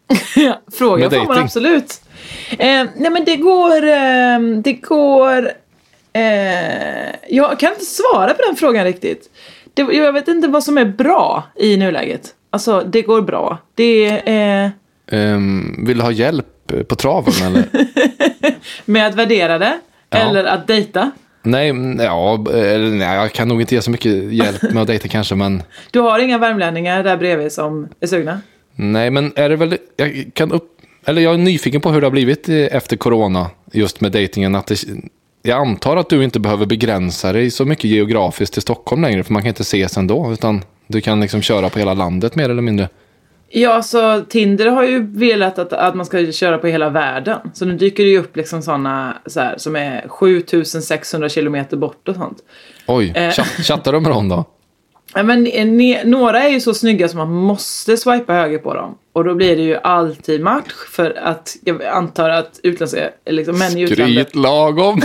[0.71, 2.01] Fråga får man absolut.
[2.49, 5.51] Eh, nej men det går, eh, det går,
[6.13, 9.29] eh, jag kan inte svara på den frågan riktigt.
[9.73, 12.35] Det, jag vet inte vad som är bra i nuläget.
[12.49, 13.57] Alltså det går bra.
[13.75, 14.71] Det är
[15.07, 17.65] Ehm, vill du ha hjälp på traven eller?
[18.85, 19.79] med att värdera det.
[20.09, 20.17] Ja.
[20.17, 21.11] Eller att dejta.
[21.43, 24.87] Nej, mm, ja, eller, nej, jag kan nog inte ge så mycket hjälp med att
[24.87, 28.41] dejta kanske, men Du har inga värmlänningar där bredvid som är sugna?
[28.75, 30.69] nej, men är det väl, jag kan upp,
[31.05, 34.55] eller jag är nyfiken på hur det har blivit eh, efter corona, just med dejtingen,
[34.55, 34.83] att det,
[35.41, 39.33] jag antar att du inte behöver begränsa dig så mycket geografiskt till Stockholm längre, för
[39.33, 42.61] man kan inte ses ändå, utan du kan liksom köra på hela landet mer eller
[42.61, 42.89] mindre.
[43.55, 47.39] Ja, så Tinder har ju velat att, att man ska köra på hela världen.
[47.53, 52.07] Så nu dyker det ju upp liksom sådana så här, som är 7600 kilometer bort
[52.09, 52.37] och sånt.
[52.87, 53.31] Oj, Eh.
[53.31, 54.45] chatt, chattar du med dem då?
[55.15, 58.97] Ja, men ne- några är ju så snygga som man måste swipa höger på dem.
[59.13, 63.77] Och då blir det ju alltid match för att jag antar att utländska, liksom män
[63.77, 64.29] i utlandet.
[64.29, 65.01] Skryt lagom.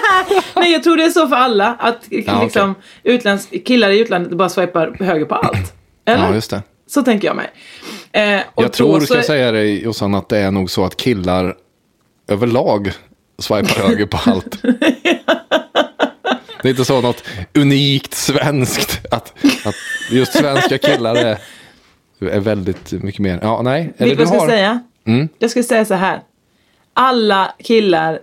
[0.56, 1.76] Nej, jag tror det är så för alla.
[1.78, 5.74] Att Ja, liksom, utländsk, killar i utlandet bara swipar höger på allt.
[6.06, 6.28] Eller?
[6.28, 6.62] Ja, just det.
[6.86, 7.50] Så tänker jag mig.
[8.12, 10.96] Eh, Jag tror, så- ska jag säga dig Jossan, att det är nog så att
[10.96, 11.56] killar
[12.28, 12.92] överlag
[13.38, 14.62] swipar höger på allt.
[16.62, 17.22] Det är inte så något
[17.54, 19.34] unikt svenskt att,
[19.66, 19.74] att
[20.10, 21.38] just svenska killar är,
[22.20, 23.38] är väldigt mycket mer.
[23.42, 23.92] Ja, nej.
[23.98, 24.80] Vet du vad jag ska säga?
[25.04, 25.28] Mm.
[25.38, 26.20] Jag ska säga så här.
[26.94, 28.18] Alla killar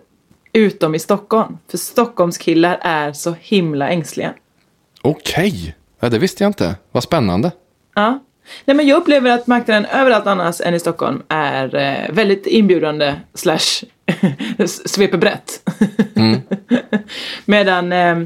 [0.54, 1.58] utom i Stockholm.
[1.68, 4.34] För Stockholms killar är så himla ängsliga.
[5.02, 6.76] Okej, ja, det visste jag inte.
[6.92, 7.52] Vad spännande.
[7.96, 8.20] Ja.
[8.66, 13.16] Nej, men jag upplever att marknaden överallt annars än i Stockholm är eh, väldigt inbjudande
[13.34, 13.84] slash
[14.86, 15.70] sveper brett.
[16.16, 16.42] Mm.
[17.46, 18.18] Medan, eh,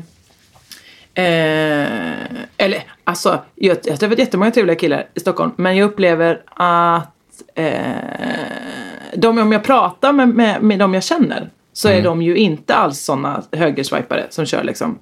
[1.13, 1.87] eh,
[2.57, 7.13] eller alltså, jag, jag har träffat jättemånga trevliga killar i Stockholm, men jag upplever att
[7.55, 7.71] eh,
[9.15, 11.99] de om jag pratar med, med, med de jag känner så Mm.
[11.99, 14.99] är de ju inte alls sådana högerswipare som kör liksom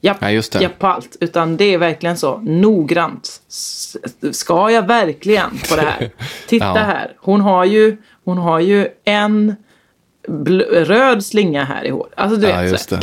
[0.00, 0.62] japp, Nej, just det.
[0.62, 1.16] japp på allt.
[1.20, 3.40] Utan det är verkligen så noggrant.
[3.48, 3.96] S-
[4.32, 6.10] Ska jag verkligen på det här?
[6.46, 6.72] Titta Ja.
[6.74, 7.12] här.
[7.18, 9.54] Hon har ju, hon har ju en
[10.28, 12.12] bl- röd slinga här i håret.
[12.16, 12.70] Alltså du Ja, vet.
[12.70, 13.02] just så det.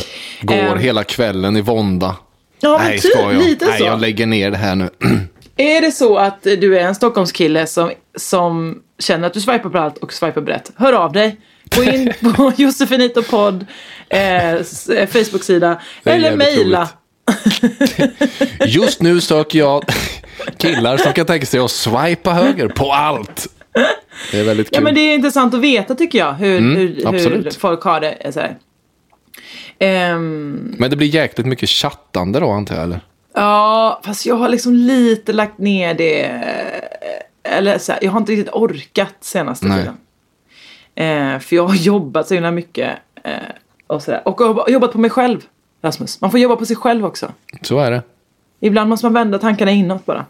[0.54, 0.64] här.
[0.66, 2.16] Går Ehm, hela kvällen i vånda.
[2.60, 3.34] Ja, men Nej, typ ska jag?
[3.34, 3.84] lite Nej, så.
[3.84, 4.88] jag lägger ner det här nu.
[5.56, 9.78] Är det så att du är en Stockholmskille som, som känner att du swipar på
[9.78, 11.36] allt och swipar brett, hör av dig.
[11.76, 13.66] Gå in på Josefinito podd,
[14.08, 14.62] eh, eh,
[15.08, 16.88] Facebook-sida, eller mejla.
[18.66, 19.84] Just nu söker jag
[20.56, 23.46] killar som kan tänka sig att swipa höger på allt.
[24.32, 24.74] Det är väldigt kul.
[24.76, 26.86] Ja men det är intressant att veta tycker jag, hur, Mm, hur,
[27.18, 28.10] hur folk har det.
[28.12, 28.40] eh, Så.
[29.78, 33.00] Ehm, Men det blir jäkligt mycket chattande då antar jag eller?
[33.34, 36.30] ja, fast jag har liksom lite lagt ner det.
[37.48, 39.78] Eller så här, jag har inte riktigt orkat senaste Nej.
[39.78, 39.96] tiden.
[40.94, 42.98] Eh, för jag har jobbat så himla mycket.
[43.24, 43.32] Eh,
[43.86, 44.28] och, så där.
[44.28, 45.40] och har jobbat på mig själv,
[45.82, 46.20] Rasmus.
[46.20, 47.32] Man får jobba på sig själv också.
[47.62, 48.02] Så är det.
[48.60, 50.26] Ibland måste man vända tankarna inåt bara.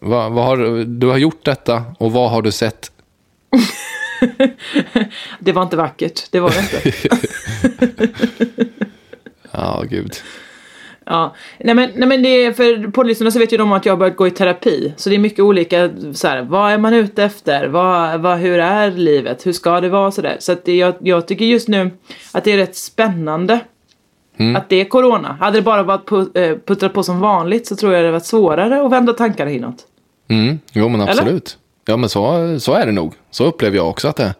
[0.00, 2.90] Vad, vad har, du har gjort detta och vad har du sett?
[5.38, 7.18] Det var inte vackert, det var det inte.
[9.52, 10.14] Ja, gud.
[11.06, 13.92] Ja, nej men, nej men det är, för poddlyssnarna så vet ju de att jag
[13.92, 14.94] har börjat gå i terapi.
[14.96, 17.66] Så det är mycket olika, så här, vad är man ute efter?
[17.66, 19.46] Vad, vad, hur är livet?
[19.46, 20.10] Hur ska det vara?
[20.10, 20.36] Så, där.
[20.40, 21.90] så att det, jag, jag tycker just nu
[22.32, 23.60] att det är rätt spännande.
[24.56, 25.36] Att det är corona.
[25.40, 28.86] Hade det bara varit eh, puttrat på som vanligt så tror jag det varit svårare
[28.86, 29.76] att vända tankarna inåt.
[30.28, 31.58] Mm, jo men absolut.
[31.86, 33.14] Ja men så, så är det nog.
[33.30, 34.34] Så upplever jag också att det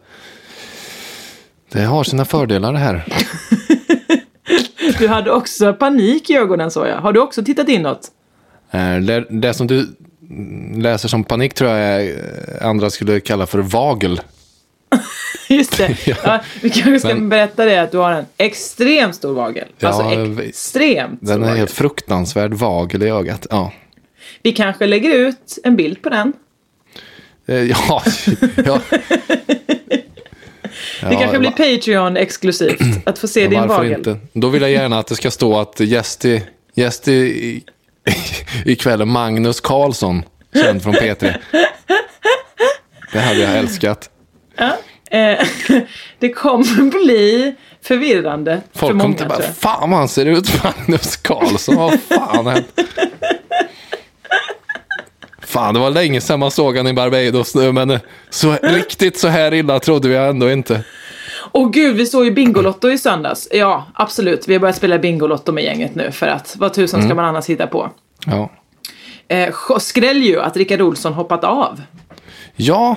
[1.71, 3.05] Det har sina fördelar det här.
[4.99, 6.97] Du hade också panik i ögonen så jag.
[6.97, 8.07] Har du också tittat inåt?
[8.71, 9.87] Eh, Det, det som du
[10.75, 12.15] läser som panik tror jag eh,
[12.61, 14.21] andra skulle kalla för vagel.
[15.49, 15.97] Just det.
[16.23, 16.39] ja.
[16.61, 19.67] vi kanske ska Men- berätta det att du har en extremt stor vagel.
[19.79, 23.47] Ja, alltså vi- extremt Den är helt fruktansvärd vagel i ögat.
[23.49, 23.71] Ja,
[24.43, 26.33] Vi kanske lägger ut en bild på den.
[27.47, 28.03] Eh, ja,
[31.01, 31.09] ja.
[31.09, 33.93] Det kanske blir Patreon exklusivt att få se Ja, din vagel.
[33.93, 34.17] inte?
[34.33, 37.63] Då vill jag gärna att det ska stå att gäst i, gäst i, i,
[38.65, 40.23] ikväll är Magnus Karlsson,
[40.53, 41.35] känd från P3.
[43.13, 44.09] Det hade jag älskat.
[45.11, 45.39] Eh,
[46.19, 50.63] det kommer bli förvirrande för Folk många kommer inte bara, fan vad han ser ut,
[50.63, 52.67] Magnus Karlsson, vad fan har hänt?
[55.55, 57.99] Fan, det var länge sedan man såg han i Barbados nu, men
[58.29, 60.83] så, riktigt så här illa trodde vi ändå inte.
[61.51, 63.47] Åh gud, vi såg ju Bingolotto i söndags.
[63.51, 64.47] Ja, absolut.
[64.47, 67.09] Vi har börjat spela Bingolotto med gänget nu för att vad tusan Mm.
[67.09, 67.89] ska man annars hitta på?
[68.25, 68.49] Ja,
[69.27, 71.81] Eh, skräll ju att Rickard Olsson hoppat av.
[72.55, 72.95] ja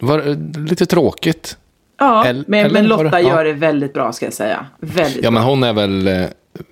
[0.00, 0.36] det var eh,
[0.68, 1.56] lite tråkigt.
[1.98, 4.66] Ja, El- men, eller men var Lotta det- gör det väldigt bra ska jag säga.
[4.80, 5.50] Väldigt Ja, men bra.
[5.50, 6.24] hon är väl, eh,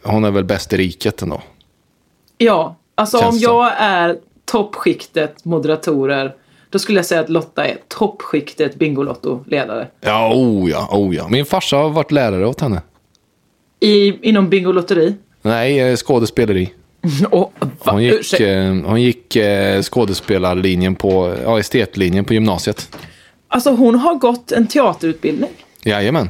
[0.04, 1.42] hon är väl bäst i riket ändå.
[2.38, 3.44] Ja, alltså Känns om så.
[3.44, 4.16] jag är
[4.50, 6.34] toppskiktet moderatorer,
[6.70, 9.86] då skulle jag säga att Lotta är toppskiktet Bingolotto-ledare.
[10.00, 11.28] Ja, oh ja, oh ja.
[11.28, 12.82] Min farsa har varit lärare åt henne.
[13.80, 15.14] I, inom Bingolotteri.
[15.42, 16.72] Nej, eh, skådespeleri.
[17.30, 18.44] Va, Hon gick, ursäkta.
[18.44, 22.96] eh, hon gick eh, skådespelarlinjen på, ja, estetlinjen på gymnasiet.
[23.48, 25.50] Alltså hon har gått en teaterutbildning.
[25.84, 26.28] Jajamän.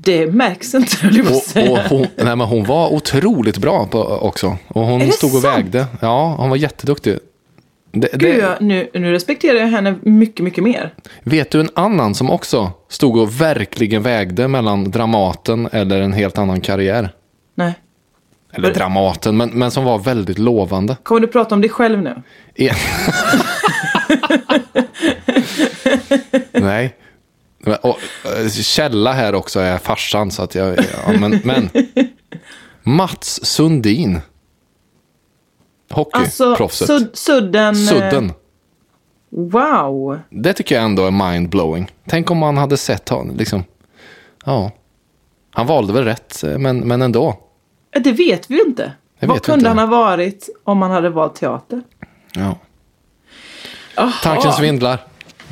[0.00, 1.70] Det märks inte, höll jag på att Och, säga.
[1.70, 4.56] och hon, nej, men hon var otroligt bra på, också.
[4.68, 5.56] Och hon Är det stod och sant?
[5.56, 5.86] vägde.
[6.00, 7.18] Ja, hon var jätteduktig.
[7.92, 10.94] Det, Gud, det, jag, nu, nu respekterar jag henne mycket, mycket mer.
[11.22, 16.38] vet du en annan som också stod och verkligen vägde mellan Dramaten eller en helt
[16.38, 17.10] annan karriär?
[17.54, 17.74] Nej.
[18.52, 20.96] Eller Dramaten, men, men som var väldigt lovande.
[21.02, 22.22] Kommer du prata om dig själv nu?
[22.54, 22.74] En...
[26.62, 26.94] Nej.
[27.76, 30.78] Och, eh, källa här också är farsan, så att jag...
[30.78, 31.68] Ja, men, men
[32.82, 34.20] Mats Sundin.
[35.90, 36.86] Alltså, Hockeyproffset.
[36.86, 37.74] sud, sudden...
[37.74, 38.32] eh, Sudden.
[39.30, 40.18] Wow.
[40.30, 41.86] Det tycker jag ändå är mind-blowing.
[42.06, 43.64] Tänk om man hade sett honom, liksom.
[44.44, 44.70] Ja.
[45.50, 47.38] Han valde väl rätt, men, men ändå.
[47.96, 48.92] Eh, Det vet vi ju inte.
[49.20, 49.68] Vad vet vi kunde inte.
[49.68, 51.82] han ha varit om han hade valt teater?
[52.32, 52.58] Ja.
[53.96, 54.12] Jaha.
[54.22, 54.98] Tanken svindlar.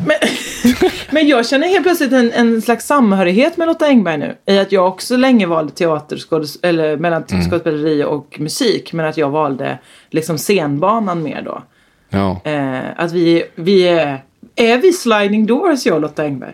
[1.11, 4.37] Men jag känner helt plötsligt en, en slags samhörighet med Lotta Engberg nu.
[4.47, 7.45] I att jag också länge valde teater, skådes- eller mellan Mm.
[7.45, 8.93] skådespeleri och musik.
[8.93, 9.79] Men att jag valde
[10.11, 11.63] liksom scenbanan mer då.
[12.11, 12.41] Ja.
[12.45, 14.25] Eh, att vi, vi är,
[14.57, 16.53] är vi sliding doors jag och Lotta Engberg?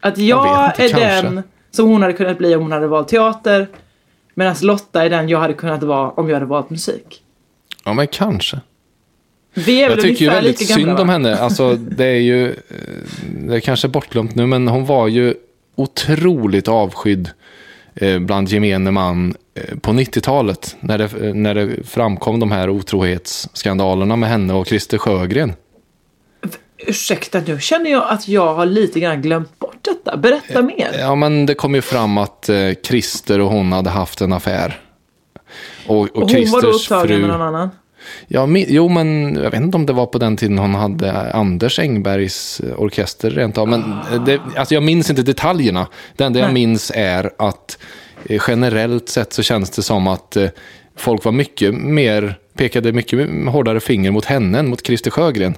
[0.00, 1.22] Att jag, Jag inte, är kanske.
[1.28, 3.68] den som hon hade kunnat bli om hon hade valt teater.
[4.34, 7.22] Medan Lotta är den jag hade kunnat vara om jag hade valt musik.
[7.84, 8.60] ja, men kanske.
[9.54, 11.36] Vi är väl Jag tycker ju väldigt lika synd om henne.
[11.38, 12.54] Alltså, det är ju, eh,
[13.26, 15.34] det är kanske bortglömt nu, men hon var ju
[15.74, 17.30] otroligt avskydd
[17.94, 20.76] eh, bland gemene man eh, på 90-talet.
[20.80, 25.52] När det, när det framkom de här otrohetsskandalerna med henne och Christer Sjögren.
[26.86, 30.16] Ursäkta, nu känner jag att jag har lite grann glömt bort detta.
[30.16, 30.96] Berätta mer.
[30.98, 34.80] Ja, men det kom ju fram att eh, Christer och hon hade haft en affär.
[35.86, 37.20] Och, och, Och hon var då Christers upptagen fru...
[37.20, 37.70] med någon annan.
[38.28, 41.78] Ja, jo, men jag vet inte om det var på den tiden hon hade Anders
[41.78, 43.68] Engbergs orkester rent av.
[43.68, 43.82] Men
[44.12, 45.86] eh, det, alltså jag minns inte detaljerna.
[46.16, 47.78] Det enda jag minns är att
[48.24, 50.48] eh, generellt sett så känns det som att eh,
[50.96, 55.54] folk var mycket mer, pekade mycket hårdare finger mot henne än mot Christer Sjögren.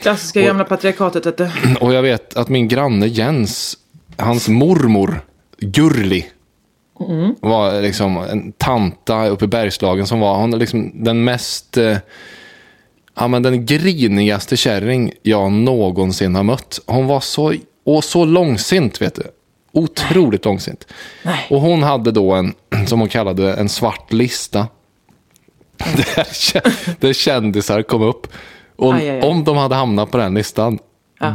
[0.00, 1.40] Klassiska gamla patriarkatet.
[1.80, 3.76] Och jag vet att min granne Jens,
[4.16, 5.20] hans mormor,
[5.58, 6.26] Gurli,
[7.40, 11.96] var liksom en tanta uppe i Bergslagen som var hon liksom den mest, eh,
[13.16, 16.80] ja men den grinigaste kärring jag någonsin har mött.
[16.86, 17.54] Hon var så,
[17.86, 19.22] och så långsint vet du.
[19.72, 20.86] Otroligt långsint.
[21.22, 21.46] Nej.
[21.50, 22.54] Och hon hade då en,
[22.86, 24.66] som hon kallade en svart lista.
[25.96, 28.26] Där, kä- där kändisar kom upp.
[28.76, 29.28] Och Aj, aj, aj.
[29.30, 30.78] om de hade hamnat på den listan,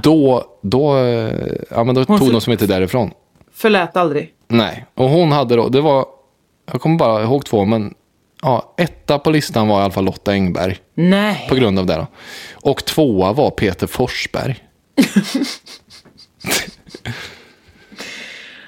[0.04, 1.34] då, då, eh,
[1.70, 3.12] ja, men då Hon tog de som inte därifrån.
[3.54, 4.30] Förlät aldrig.
[4.50, 6.06] Nej, och hon hade då, det var,
[6.72, 7.94] jag kommer bara ihåg två, men
[8.42, 10.78] ja, etta på listan var i alla fall Lotta Engberg.
[10.94, 11.46] Nej.
[11.50, 12.08] På grund av det då.
[12.54, 14.60] Och tvåa var Peter Forsberg.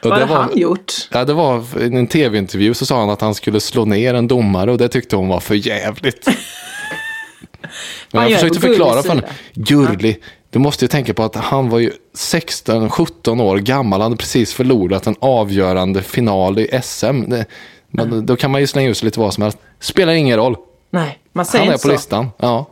[0.03, 0.93] Vad hade han gjort?
[1.11, 4.71] Ja, det var en tv-intervju så sa han att han skulle slå ner en domare
[4.71, 6.27] och det tyckte hon var för jävligt.
[8.11, 9.21] Men jag försökte förklara för henne.
[9.21, 9.33] sida.
[9.53, 10.17] Gurli,
[10.51, 14.01] du måste ju tänka på att han var ju 16-17 år gammal.
[14.01, 17.21] Han hade precis förlorat en avgörande final i SM.
[17.29, 17.45] Det,
[17.87, 19.57] men, Då kan man ju slänga ut sig lite vad som helst.
[19.79, 20.55] Spelar ingen roll.
[20.89, 21.87] Nej, man säger Han är på så.
[21.91, 22.27] listan.
[22.37, 22.65] Ja.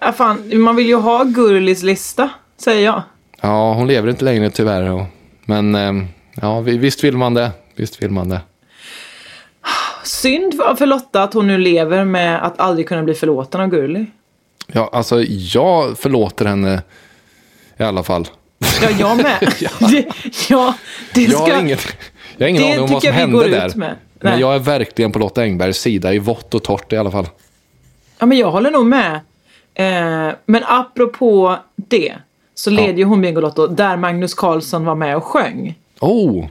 [0.00, 3.02] Ja, fan, man vill ju ha Gurlis lista, säger jag.
[3.40, 5.06] ja, hon lever inte längre tyvärr.
[5.44, 6.06] Men ehm,
[6.40, 7.50] ja, vi- visst vill man det.
[7.76, 8.40] Visst vill man det.
[10.04, 14.06] Synd för Lotta att hon nu lever med att aldrig kunna bli förlåten av Gurli.
[14.72, 16.82] Ja, alltså jag förlåter henne
[17.78, 18.28] i alla fall.
[18.82, 19.40] Ja, jag med.
[19.80, 20.06] det,
[20.48, 20.74] ja,
[21.14, 21.52] det Jag ska...
[21.54, 21.78] har ingen,
[22.36, 23.72] jag har ingen det aning om vad som jag hände där.
[23.74, 23.96] med.
[24.20, 27.26] Men jag är verkligen på Lotta Engbergs sida i vått och torrt i alla fall.
[28.18, 29.14] Ja, men jag håller nog med.
[29.74, 32.14] Eh, men apropå det
[32.54, 35.74] så leder ju hon Bingolotto där Magnus Carlsson var med och sjöng.
[36.00, 36.46] Oh,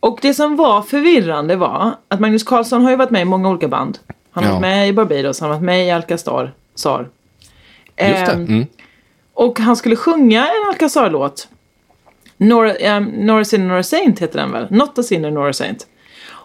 [0.00, 3.48] Och det som var förvirrande var att Magnus Carlsson har ju varit med i många
[3.48, 3.98] olika band.
[4.30, 4.54] Han har Ja.
[4.54, 6.52] varit med i Barbados, han har varit med i Alcazar.
[6.74, 7.08] Sar.
[7.98, 8.32] Just det.
[8.32, 8.66] Ehm, Mm.
[9.36, 11.48] Och han skulle sjunga en Alcazar-låt.
[12.36, 14.66] Nor, um, Nora Sinner Nora Saint heter den väl?
[14.70, 15.86] Not a Sinner Nora Saint.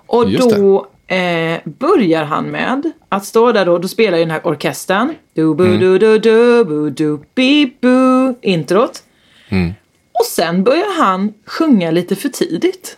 [0.07, 4.31] Och Just då eh, börjar han med att stå där då, då spelar ju den
[4.31, 5.15] här orkestern.
[5.33, 5.79] Du bu Mm.
[5.79, 9.03] du du du bu du bi bu introt.
[9.49, 9.73] Mm.
[10.19, 12.97] Och sen börjar han sjunga lite för tidigt.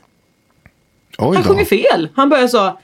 [1.18, 1.43] Han då.
[1.43, 2.09] sjunger fel.
[2.16, 2.80] Han börjar så...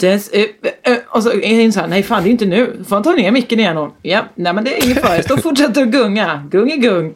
[0.00, 0.44] Des, eh,
[0.82, 2.84] eh, och så är han så här, nej fan det är inte nu.
[2.88, 3.96] Får han ta ner micken igen och...
[4.02, 5.22] Ja, nej men det är ingen fara.
[5.22, 6.48] Stå och fortsätter att gunga.
[6.50, 7.14] Gung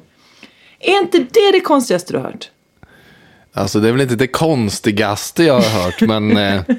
[0.80, 2.50] Är inte det det konstigaste du har hört?
[3.54, 6.60] Alltså det är väl inte det konstigaste jag har hört, men eh,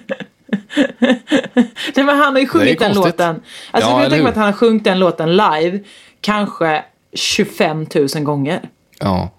[1.96, 3.36] Nej men han har ju sjungit den låten.
[3.72, 5.80] Alltså Ja, jag kan tänka mig att han har sjungit den låten live.
[6.22, 8.70] Kanske 25 000 gånger.
[9.00, 9.30] ja.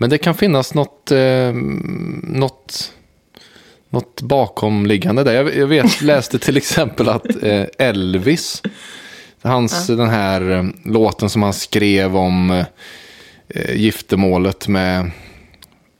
[0.00, 1.52] Men det kan finnas något, eh,
[2.22, 2.92] något,
[3.90, 5.32] något bakomliggande där.
[5.32, 8.62] Jag, jag vet, läste till exempel att eh, Elvis,
[9.42, 12.64] hans, den här eh, låten som han skrev om
[13.48, 15.10] eh, giftermålet med,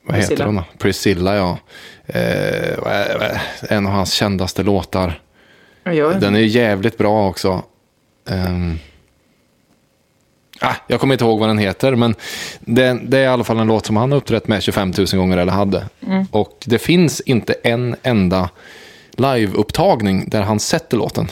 [0.06, 0.46] vad heter Priscilla.
[0.46, 0.64] hon då?
[0.78, 1.58] Priscilla, ja.
[2.06, 5.20] Eh, en av hans kändaste låtar.
[6.20, 7.62] Den är jävligt bra också.
[8.24, 8.78] Um,
[10.60, 12.14] ah, jag kommer inte ihåg vad den heter, men
[12.60, 15.06] det, det är i alla fall en låt som han har uppträtt med 25 000
[15.12, 15.86] gånger eller hade.
[16.30, 18.50] Och det finns inte en enda
[19.16, 21.28] liveupptagning där han sätter låten.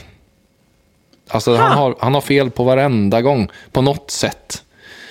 [1.28, 4.62] Alltså han har, han har fel på varenda gång, på något sätt.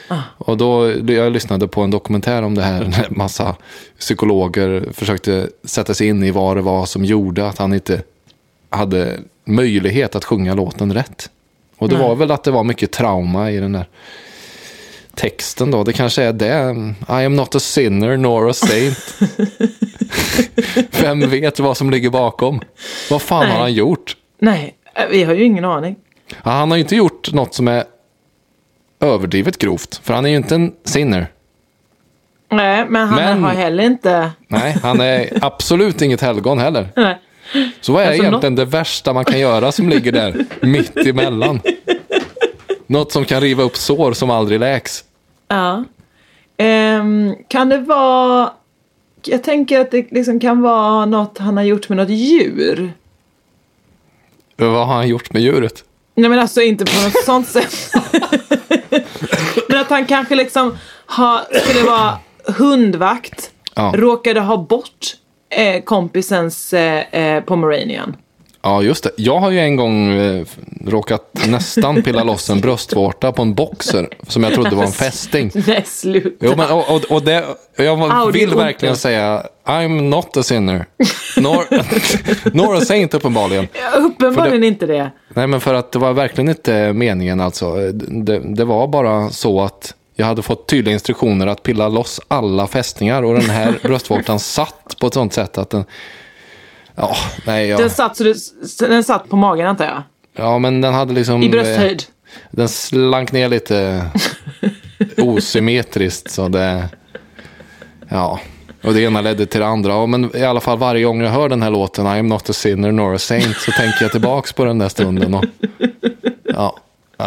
[0.08, 0.22] Ah.
[0.38, 3.56] Och då, jag lyssnade på en dokumentär om det här, när massa
[4.00, 8.04] psykologer försökte sätta sig in i vad det var som gjorde att han inte
[8.70, 11.30] hade möjlighet att sjunga låten rätt.
[11.78, 12.08] Och det Nej.
[12.08, 13.86] var väl att det var mycket trauma i den där
[15.16, 15.84] texten då.
[15.84, 16.76] Det kanske är det.
[17.10, 19.18] I am not a sinner nor a saint.
[21.02, 22.62] Vem vet vad som ligger bakom?
[23.10, 23.52] Vad fan Nej.
[23.52, 24.18] har han gjort?
[24.40, 24.76] Nej,
[25.12, 25.96] vi har ju ingen aning.
[26.44, 27.84] Ja, han har ju inte gjort något som är
[29.00, 30.00] överdrivet grovt.
[30.04, 31.28] För han är ju inte en sinner.
[32.52, 34.32] Nej, men han Men- har heller inte...
[34.48, 36.88] Nej, han är absolut inget helgon heller.
[36.96, 37.18] Nej.
[37.82, 41.60] Så vad är Alltså, egentligen det värsta man kan göra som ligger där mitt emellan?
[42.88, 45.04] Något som kan riva upp sår som aldrig läks.
[45.48, 45.84] Ja.
[46.58, 48.50] Ehm, kan det vara...
[49.26, 52.94] Jag tänker att det liksom kan vara något han har gjort med något djur.
[54.58, 55.84] Vad har han gjort med djuret?
[56.16, 57.76] Nej men alltså inte på något sånt sätt.
[59.70, 62.18] men att han kanske liksom har, skulle vara
[62.58, 63.94] hundvakt, Ja.
[63.96, 65.16] råkade ha bort
[65.50, 68.16] eh, kompisens eh, eh, pomeranian.
[68.62, 69.12] Ja, just det.
[69.18, 70.46] Jag har ju en gång eh,
[70.86, 75.52] råkat nästan pilla loss en bröstvårta på en boxer som jag trodde var en fästing.
[75.68, 76.46] Nej, sluta.
[76.46, 78.60] Jo, men, och, och, och det, jag det vill ont.
[78.60, 80.86] verkligen säga I'm not a sinner.
[81.38, 81.66] Nor,
[82.56, 83.68] nor a saint uppenbarligen.
[83.98, 85.12] Uppenbarligen inte det.
[85.34, 87.92] Nej, men för att det var verkligen inte meningen alltså.
[87.94, 92.68] Det, det var bara så att jag hade fått tydliga instruktioner att pilla loss alla
[92.68, 95.86] fästingar och den här bröstvårtan satt på ett sånt sätt att den...
[96.96, 97.78] Ja, nej, ja.
[97.78, 98.34] Den, satt, så du,
[98.80, 100.04] den satt på magen antar jag.
[100.38, 101.44] ja men den hade liksom...
[101.44, 102.04] I brösthöjd.
[102.08, 104.06] eh, Den slank ner lite
[105.18, 106.90] osymmetriskt så det...
[108.10, 108.40] Ja,
[108.84, 109.92] och det ena ledde till det andra.
[109.92, 112.50] Ja, men i alla fall varje gång jag hör den här låten, I am not
[112.50, 115.34] a sinner nor a saint, så tänker jag tillbaks på den där stunden.
[115.34, 115.46] Och,
[116.44, 116.80] ja,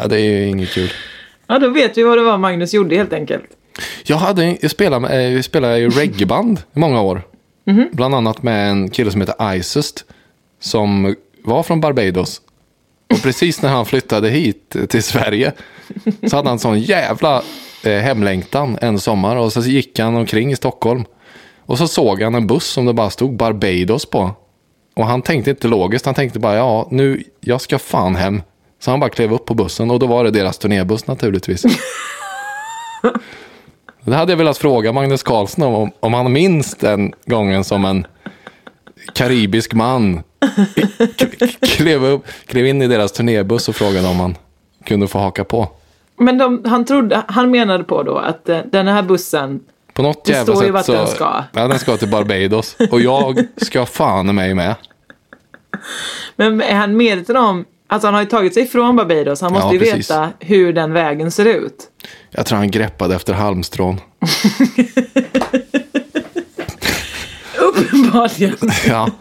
[0.09, 0.91] det är ju inget kul.
[1.49, 3.45] Ja, då vet vi vad det var Magnus gjorde helt enkelt.
[4.05, 7.23] Jag, hade, jag spelade, eh, jag spelade ju reggaeband i många år.
[7.93, 10.05] Bland annat med en kille som heter Isust.
[10.61, 12.41] Som var från Barbados.
[13.15, 15.53] Och precis när han flyttade hit till Sverige.
[16.27, 17.43] Så hade han sån jävla
[17.85, 19.37] eh, hemlängtan en sommar.
[19.37, 21.05] Och så gick han omkring i Stockholm.
[21.67, 24.31] Och så såg han en buss som det bara stod Barbados på.
[24.97, 26.07] Och han tänkte inte logiskt.
[26.07, 28.43] Han tänkte bara ja nu jag ska fan hem.
[28.81, 29.91] Så han bara klev upp på bussen.
[29.91, 31.65] Och då var det deras turnébuss naturligtvis.
[34.05, 38.07] Det hade jag velat fråga Magnus Carlsson om, om han minns den gången som en
[39.15, 40.23] karibisk man
[41.61, 44.37] klev, upp, klev in i deras turnébuss och frågade om han
[44.85, 45.69] kunde få haka på.
[46.17, 49.61] Men de, han, trodde, han menade på då att eh, den här bussen,
[49.93, 50.93] På något Det jävla står ju vart så...
[50.93, 51.45] den ska.
[51.53, 52.77] Ja, den ska till Barbados.
[52.91, 54.75] Och jag ska fan mig med.
[56.37, 59.67] men är han medveten om, alltså han har ju tagit sig från Barbados, han måste
[59.67, 60.11] Ja, ju precis.
[60.11, 61.91] veta hur den vägen ser ut.
[62.31, 64.01] Jag tror han greppade efter halmstrån.
[67.59, 68.57] Uppenbarligen.
[68.89, 69.11] Ja,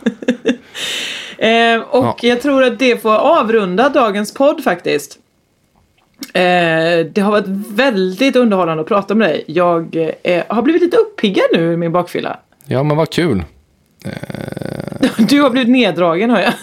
[1.40, 2.18] Eh, och Ja.
[2.22, 5.18] jag tror att det får avrunda dagens podd faktiskt.
[6.34, 6.42] Eh,
[7.14, 9.44] det har varit väldigt underhållande att prata med dig.
[9.48, 12.40] Jag eh, har blivit lite uppiggad nu i min bakfylla.
[12.66, 13.44] ja men vad kul.
[15.18, 16.54] Du har blivit neddragen hör jag.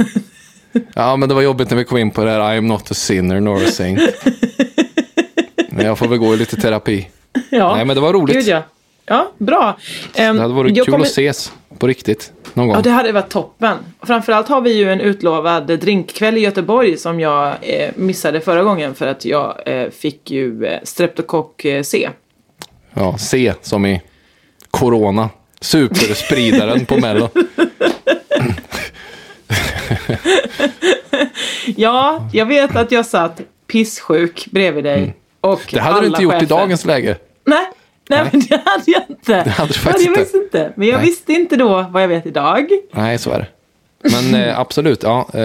[0.95, 2.91] Ja, men det var jobbigt när vi kom in på det här I am not
[2.91, 4.01] a sinner nor a saint.
[5.69, 7.09] Men jag får väl gå i lite terapi.
[7.51, 7.77] Ja.
[7.77, 8.37] Nej, men det var roligt.
[8.37, 8.63] Gud, ja.
[9.07, 9.77] ja, bra.
[10.15, 12.77] Ehm, Det hade varit kul kommer- att ses på riktigt någon gång.
[12.77, 13.77] Ja, det hade varit toppen.
[14.03, 18.95] Framförallt har vi ju en utlovad drinkkväll i Göteborg som jag eh, missade förra gången
[18.95, 22.09] för att jag eh, fick ju eh, streptokock eh, C.
[22.95, 24.03] Ja, C som i
[24.71, 25.31] Corona.
[25.61, 27.29] Superspridaren på Mello.
[31.77, 35.15] Ja, jag vet att jag satt pissjuk bredvid dig.
[35.41, 35.61] Och Mm.
[35.73, 36.57] Det hade du inte gjort i chefer.
[36.57, 37.17] dagens läge.
[37.45, 37.59] Nej,
[38.09, 38.29] nej, Nej.
[38.33, 39.43] men det hade jag inte.
[39.45, 40.39] Det hade du faktiskt hade jag inte.
[40.39, 40.73] inte.
[40.77, 41.07] Men jag Nej.
[41.07, 42.67] visste inte då vad jag vet idag.
[42.93, 43.47] Nej, så är det.
[44.11, 45.29] Men eh, absolut, ja.
[45.35, 45.43] Eh,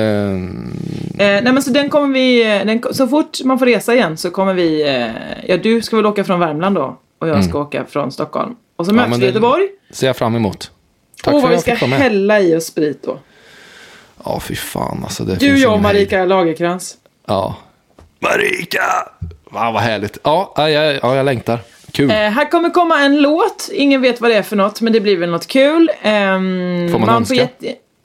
[1.19, 4.17] Eh, nej men så den kommer vi, eh, den, så fort man får resa igen
[4.17, 5.07] så kommer vi, eh,
[5.47, 8.55] ja du ska väl åka från Värmland då och jag ska åka från Stockholm.
[8.75, 9.03] Och så Mm.
[9.03, 9.67] Ja, möts vi i Göteborg.
[9.91, 10.71] ser jag fram emot.
[11.23, 11.99] Tack Åh för att vi jag ska fick vara med.
[11.99, 13.17] hälla i oss sprit då.
[14.25, 15.23] Ja, fy fan alltså.
[15.23, 15.81] Det Du, jag och.
[15.81, 16.97] Marika Lagerkrans.
[17.27, 17.55] Ja.
[18.19, 18.83] Marika!
[19.51, 20.17] Va, vad härligt.
[20.23, 21.59] Ja, ja, ja, ja, jag längtar.
[21.91, 22.09] Kul.
[22.11, 24.99] Eh, här kommer komma en låt, ingen vet vad det är för något men det
[24.99, 25.91] blir väl något kul.
[26.01, 27.47] Ehm, Får man önska?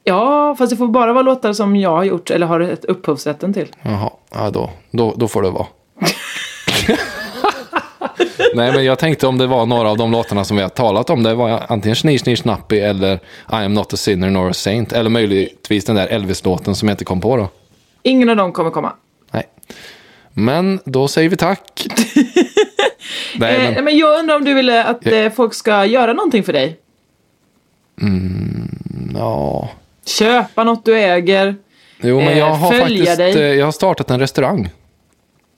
[0.05, 3.55] Ja, fast det får bara vara låtar som jag har gjort eller har ett upphovsrätten
[3.55, 3.69] till.
[3.83, 5.67] Jaha, ja, då, då, då får det vara.
[8.55, 11.11] Nej, men jag tänkte om det var några av de låtarna som vi har talat
[11.11, 11.23] om.
[11.23, 14.93] Det var antingen Schnish Schnish Snappi eller I am not a sinner nor a saint.
[14.93, 17.49] Eller möjligtvis den där Elvis-låten som jag inte kom på då.
[18.03, 18.93] Ingen av dem kommer komma.
[19.33, 19.43] Nej,
[20.33, 21.87] Men då säger vi tack.
[23.37, 26.43] Nej, Eh, men, men jag undrar om du ville att eh, folk ska göra någonting
[26.43, 26.77] för dig?
[29.15, 29.69] ja.
[30.07, 31.57] Köpa något du äger?
[32.01, 33.33] Jo, men Eh, jag har följa faktiskt dig.
[33.53, 34.71] eh, jag har startat en restaurang.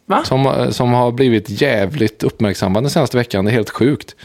[0.06, 0.24] Va?
[0.24, 3.44] Som, eh, som har blivit jävligt uppmärksammad den senaste veckan.
[3.44, 4.16] Det är helt sjukt.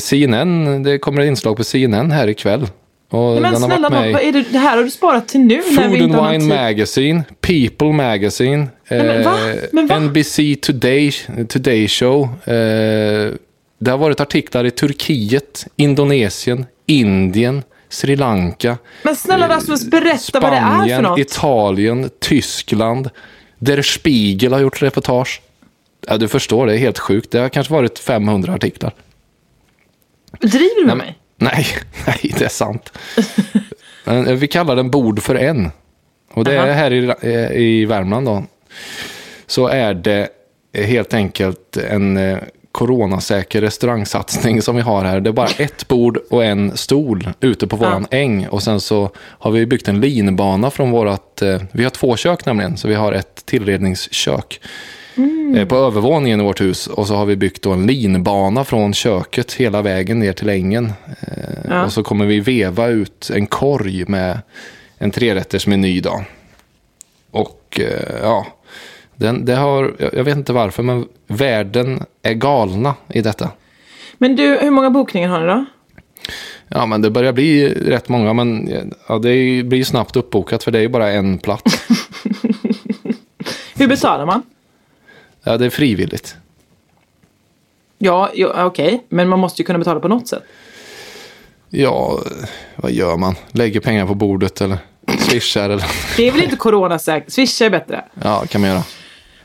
[0.00, 2.66] CNN, det kommer ett inslag på CNN här ikväll.
[3.10, 5.82] Och Nej, men snälla, vad, är det, det här har du sparat till nu när
[5.82, 6.54] Food vi inte har and Wine.
[6.62, 9.50] Magazine, People Magazine, men va?
[9.50, 9.98] eh, Men va?
[9.98, 11.12] NBC Today,
[11.48, 12.22] Today Show.
[12.44, 13.32] Eh,
[13.80, 20.52] det har varit artiklar i Turkiet, Indonesien, Indien, Sri Lanka, Men snälla Rasmus, berätta vad
[20.52, 21.18] det är för Spanien, något.
[21.18, 23.10] Italien, Tyskland.
[23.58, 25.40] Der Spiegel har gjort reportage.
[26.06, 27.30] Ja, du förstår, det är helt sjukt.
[27.30, 28.94] Det har kanske varit 500 artiklar.
[30.40, 31.18] Driver du med mig?
[31.36, 31.66] Nej,
[32.06, 32.92] nej, det är sant.
[34.06, 35.70] Eh, vi kallar den Bord för en.
[36.32, 38.44] Och det är här i, eh, i Värmland då.
[39.46, 40.28] Så är det
[40.74, 42.38] helt enkelt en eh,
[42.78, 45.20] coronasäker restaurangsatsning som vi har här.
[45.20, 48.46] Det är bara ett bord och en stol ute på våran äng.
[48.48, 51.42] Och sen så har vi byggt en linbana från vårat...
[51.42, 54.60] eh, Vi har två kök nämligen, så vi har ett tillredningskök.
[55.56, 56.86] eh, På övervåningen i vårt hus.
[56.86, 60.92] Och så har vi byggt en linbana från köket hela vägen ner till ängen.
[61.20, 61.32] Eh,
[61.68, 61.84] Ja.
[61.84, 64.38] Och så kommer vi veva ut en korg med
[64.98, 66.24] en trerättersmeny då.
[67.30, 68.46] Och eh, ja,
[69.18, 73.50] den, det har, jag vet inte varför, men världen är galna i detta.
[74.18, 75.64] Men du, hur många bokningar har ni då?
[76.68, 78.70] Ja, men det börjar bli rätt många, men
[79.08, 81.88] ja, det blir snabbt uppbokat för det är ju bara en plats.
[83.74, 84.42] Hur betalar man?
[85.42, 86.36] Ja, det är frivilligt.
[87.98, 90.42] Ja, ja okej, men man måste ju kunna betala på något sätt.
[91.68, 92.20] Ja,
[92.76, 93.34] vad gör man?
[93.50, 94.78] Lägger pengar på bordet eller
[95.18, 95.86] swishar eller?
[96.16, 97.32] Det är väl inte coronasäkert?
[97.32, 98.04] Swisha är bättre.
[98.22, 98.82] Ja, kan man göra.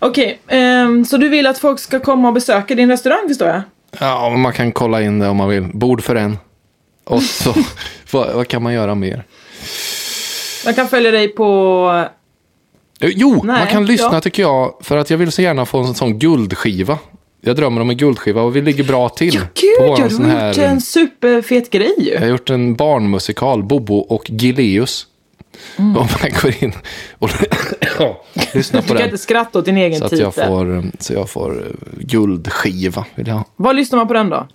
[0.06, 3.62] Okej, ehm, så du vill att folk ska komma och besöka din restaurang förstår jag?
[3.99, 5.64] Ja, men man kan kolla in det om man vill.
[5.74, 6.38] Bord för en.
[7.04, 7.54] Och så,
[8.12, 9.24] vad, vad kan man göra mer?
[10.66, 12.06] Man kan följa dig på...
[12.99, 14.22] Eh, Jo, Nej, man kan lyssna ja.
[14.22, 14.74] tycker jag.
[14.82, 16.97] För att jag vill så gärna få en sån guldskiva.
[17.41, 19.32] Jag drömmer om en guldskiva och vi ligger bra till.
[19.32, 22.12] Gud, på ja, du har här, gjort en superfet grej ju.
[22.12, 25.08] Jag har gjort en barnmusikal, Bobo och Gileus.
[25.78, 25.97] Mm.
[25.97, 26.74] Om man går in
[27.20, 27.30] och
[28.54, 29.06] lyssnar Du på kan den.
[29.06, 30.24] inte skratta åt din egen Så att titel.
[30.24, 33.06] jag får, så jag får eh, guldskiva.
[33.16, 33.43] Vill jag.
[33.56, 34.47] Var lyssnar man på den då?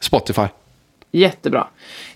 [0.00, 0.42] Spotify.
[1.12, 1.66] Jättebra.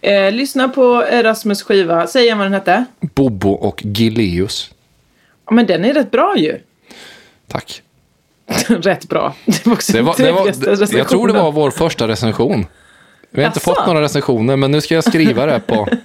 [0.01, 2.07] Eh, lyssna på Rasmus skiva.
[2.07, 2.85] Säg igen vad den hette.
[3.01, 4.71] Bobo och Gileus.
[5.47, 6.59] Ja, men den är rätt bra ju.
[7.49, 7.83] Tack.
[8.69, 9.35] rätt bra.
[9.45, 12.67] Det var också Det var, det var, jag tror det var vår första recension.
[13.33, 13.74] Vi har inte Jaså?
[13.74, 15.89] fått några recensioner, men nu ska jag skriva det på...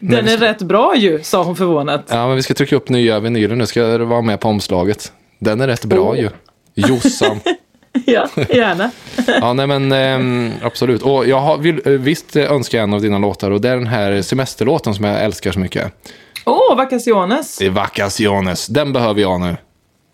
[0.00, 2.04] Den är ska- rätt bra ju, sa hon förvånat.
[2.08, 3.56] Ja, men vi ska trycka upp nya vinyler.
[3.56, 5.12] Nu ska jag vara med på omslaget.
[5.38, 6.18] Den är rätt bra Oh.
[6.18, 6.30] ju.
[6.74, 7.40] Jossan.
[8.06, 8.90] Ja, gärna.
[9.40, 11.02] Ja, nej men ehm, absolut.
[11.02, 13.86] Och jag har, vill, visst önskar jag en av dina låtar och det är den
[13.86, 15.92] här semesterlåten som jag älskar så mycket.
[16.44, 17.58] Åh, oh, Vacaciones.
[17.58, 18.66] Det är Vacaciones.
[18.66, 19.56] Den behöver jag nu.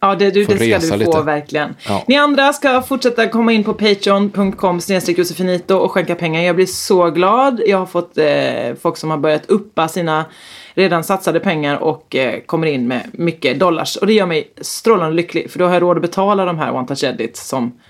[0.00, 1.22] Ja, det, du, det ska du få lite.
[1.22, 1.76] verkligen.
[1.88, 2.04] Ja.
[2.06, 6.42] Ni andra ska fortsätta komma in på patreon.com josefinito och skänka pengar.
[6.42, 7.60] Jag blir så glad.
[7.66, 10.24] Jag har fått eh, folk som har börjat uppa sina
[10.74, 13.96] redan satsade pengar och eh, kommer in med mycket dollars.
[13.96, 16.74] Och det gör mig strålande lycklig för då har jag råd att betala de här
[16.74, 17.80] One Touch Edit som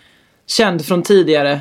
[0.46, 1.60] känd från tidigare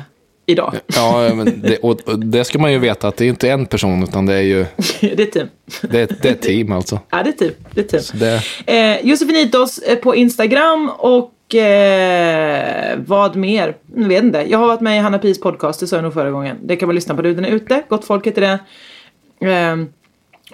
[0.50, 0.74] idag.
[0.86, 3.66] Ja, men det, och, och det ska man ju veta att det är inte en
[3.66, 4.66] person utan det är ju
[5.00, 5.48] det är team.
[5.82, 7.00] det, det är ett team alltså.
[7.10, 7.52] Ja, det är team.
[7.74, 8.02] Det är team.
[8.02, 13.76] Så det, Eh, Josefinitos eh, på Instagram och eh, vad mer?
[13.96, 14.44] Jag vet inte.
[14.48, 16.56] Jag har varit med i Hanna Pis podcast, det sa jag nog förra gången.
[16.62, 17.82] Det kan man lyssna på nu, den är ute.
[17.88, 18.58] Gott folk heter det.
[19.50, 19.76] Eh,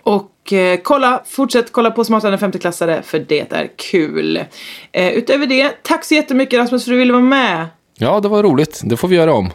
[0.03, 4.37] och eh, kolla, fortsätt kolla på Smartare än 50-klassare för det är kul.
[4.93, 7.67] Eh, utöver det, tack så jättemycket Rasmus för att du ville vara med.
[7.99, 8.81] ja, det var roligt.
[8.85, 9.51] Det får vi göra om.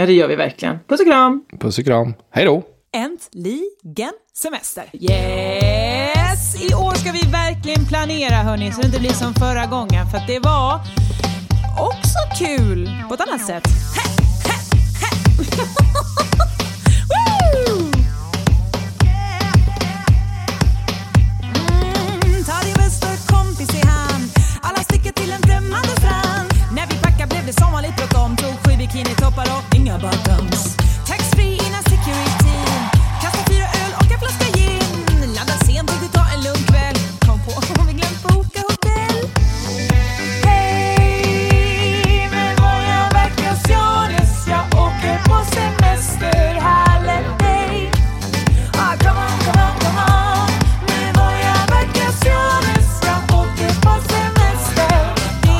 [0.00, 0.78] Ja, det gör vi verkligen.
[0.88, 1.44] Puss och kram!
[1.60, 2.14] Puss och kram.
[2.30, 2.62] Hej då!
[2.96, 4.84] Äntligen semester!
[4.92, 6.70] Yes!
[6.70, 10.06] I år ska vi verkligen planera hörni, så det inte blir som förra gången.
[10.10, 10.80] För att det var
[11.78, 13.64] också kul på ett annat sätt.
[15.38, 15.44] Woo!
[28.92, 30.76] bikinitoppar och inga bottoms.
[31.06, 32.58] Taxfree innan security.
[33.22, 35.34] Kasta fyra öl och en flaska gin.
[35.34, 36.96] Ladda sent, tänkte ta en lugn kväll.
[37.26, 39.30] Kom på om vi glömt boka hotell.
[40.44, 44.46] Hej, med några veckors jonis.
[44.48, 47.90] Jag åker på semester, här med dig.
[48.72, 50.50] Ah, come on, come on, come on.
[50.88, 52.88] Med några veckors jonis.
[53.08, 54.98] Jag åker på semester.
[55.42, 55.58] Det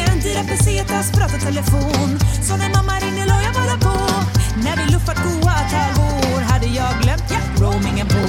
[0.00, 2.13] är en dyra pesetas, prata telefon.
[2.58, 3.96] När mamma ringde la jag bara på.
[4.64, 5.74] När vi luffat goa ett
[6.50, 8.24] hade jag glömt, ja, roamingen på.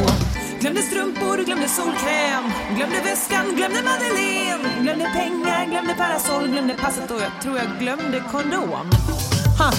[0.60, 2.46] Glömde strumpor, glömde solkräm,
[2.76, 4.64] glömde väskan, glömde Madeleine.
[4.82, 8.88] Glömde pengar, glömde parasoll, glömde passet och jag tror jag glömde kondom.
[9.60, 9.72] Ha.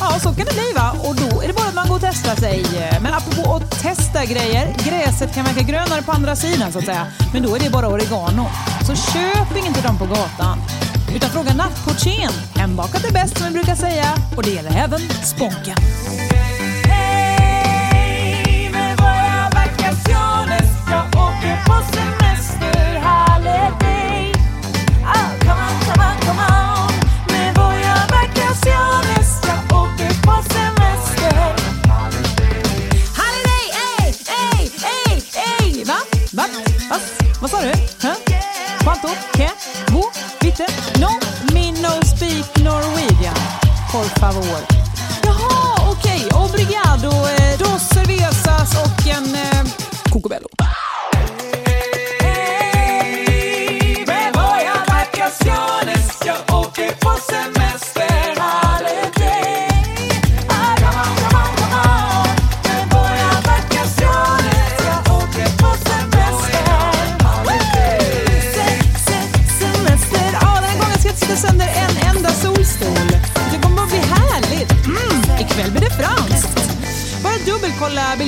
[0.00, 0.88] Ja, så kan det bli va.
[1.06, 2.64] Och då är det bara att man går och testar sig.
[3.02, 4.74] Men apropå att testa grejer.
[4.84, 7.06] Gräset kan verka grönare på andra sidan så att säga.
[7.32, 8.46] Men då är det bara oregano.
[8.86, 10.58] Så köp inget till dem på gatan.
[11.16, 12.32] Utan fråga nattportieren.
[12.54, 14.14] Hembakat är bäst som vi brukar säga.
[14.36, 15.76] Och det gäller även Sponken.
[16.84, 20.70] Hej, med våra vacaciones.
[20.90, 24.32] Jag åker på semester, holiday.
[25.04, 26.92] Ah, come on, come on, come on.
[27.32, 29.40] Med våra vacaciones.
[29.46, 31.36] Jag åker på semester.
[33.20, 33.64] Holiday,
[34.02, 34.14] ey,
[34.56, 34.70] ey,
[35.08, 35.22] ey,
[35.60, 35.84] ey.
[35.84, 35.98] Va?
[36.32, 36.44] Va?
[36.90, 36.96] Va?
[37.40, 37.72] Vad sa du?
[38.02, 38.16] Huh?
[38.78, 39.08] Quanto?
[39.32, 39.50] Que?
[39.92, 40.02] Wo?
[40.40, 40.66] Bitte?
[43.96, 44.60] Por favor.
[45.24, 46.28] Jaha, okej.
[46.34, 47.08] Obrigado.
[47.38, 49.64] eh, Dos cervezas och en eh,
[50.10, 50.48] Cocobello.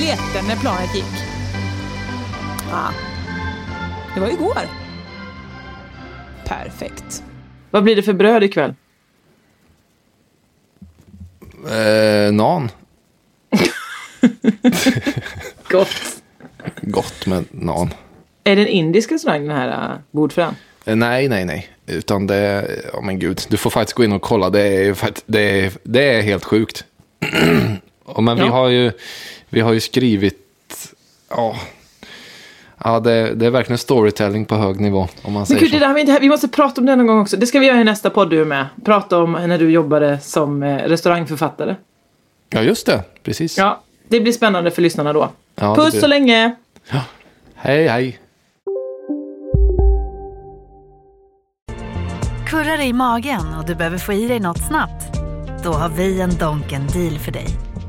[0.09, 1.05] Biljetten när planet gick.
[2.71, 2.91] Ah.
[4.15, 4.57] Det var igår.
[6.45, 7.23] Perfekt.
[7.71, 8.73] Vad blir det för bröd ikväll?
[11.69, 12.69] Eh, nan.
[15.69, 16.21] Gott.
[16.81, 17.93] Gott med nan.
[18.43, 20.55] Är det en indisk restaurang den här uh, bordfrön?
[20.85, 21.69] Eh, nej, nej, nej.
[21.85, 24.49] Utan det, ja men gud, du får faktiskt gå in och kolla.
[24.49, 26.85] Det är, det är, det är helt sjukt.
[28.13, 28.51] Och men vi Ja.
[28.51, 28.91] har ju,
[29.49, 30.93] vi har ju skrivit,
[31.29, 31.55] ja,
[32.83, 35.07] ja det, det är verkligen storytelling på hög nivå.
[35.21, 37.07] Om man Men säger gud, det där vi, inte, vi måste prata om det någon
[37.07, 37.37] gång också.
[37.37, 38.65] Det ska vi göra i nästa podd du med.
[38.85, 41.75] Prata om när du jobbade som eh, restaurangförfattare.
[42.49, 43.03] Ja, just det.
[43.23, 43.57] Precis.
[43.57, 45.29] Ja, det blir spännande för lyssnarna då.
[45.55, 46.55] Ja, Puss blir- så länge!
[47.55, 48.19] Hej, hej.
[52.47, 55.13] Kurrar i magen och du behöver få i dig något snabbt?
[55.63, 57.68] Då har vi en Donken deal för dig.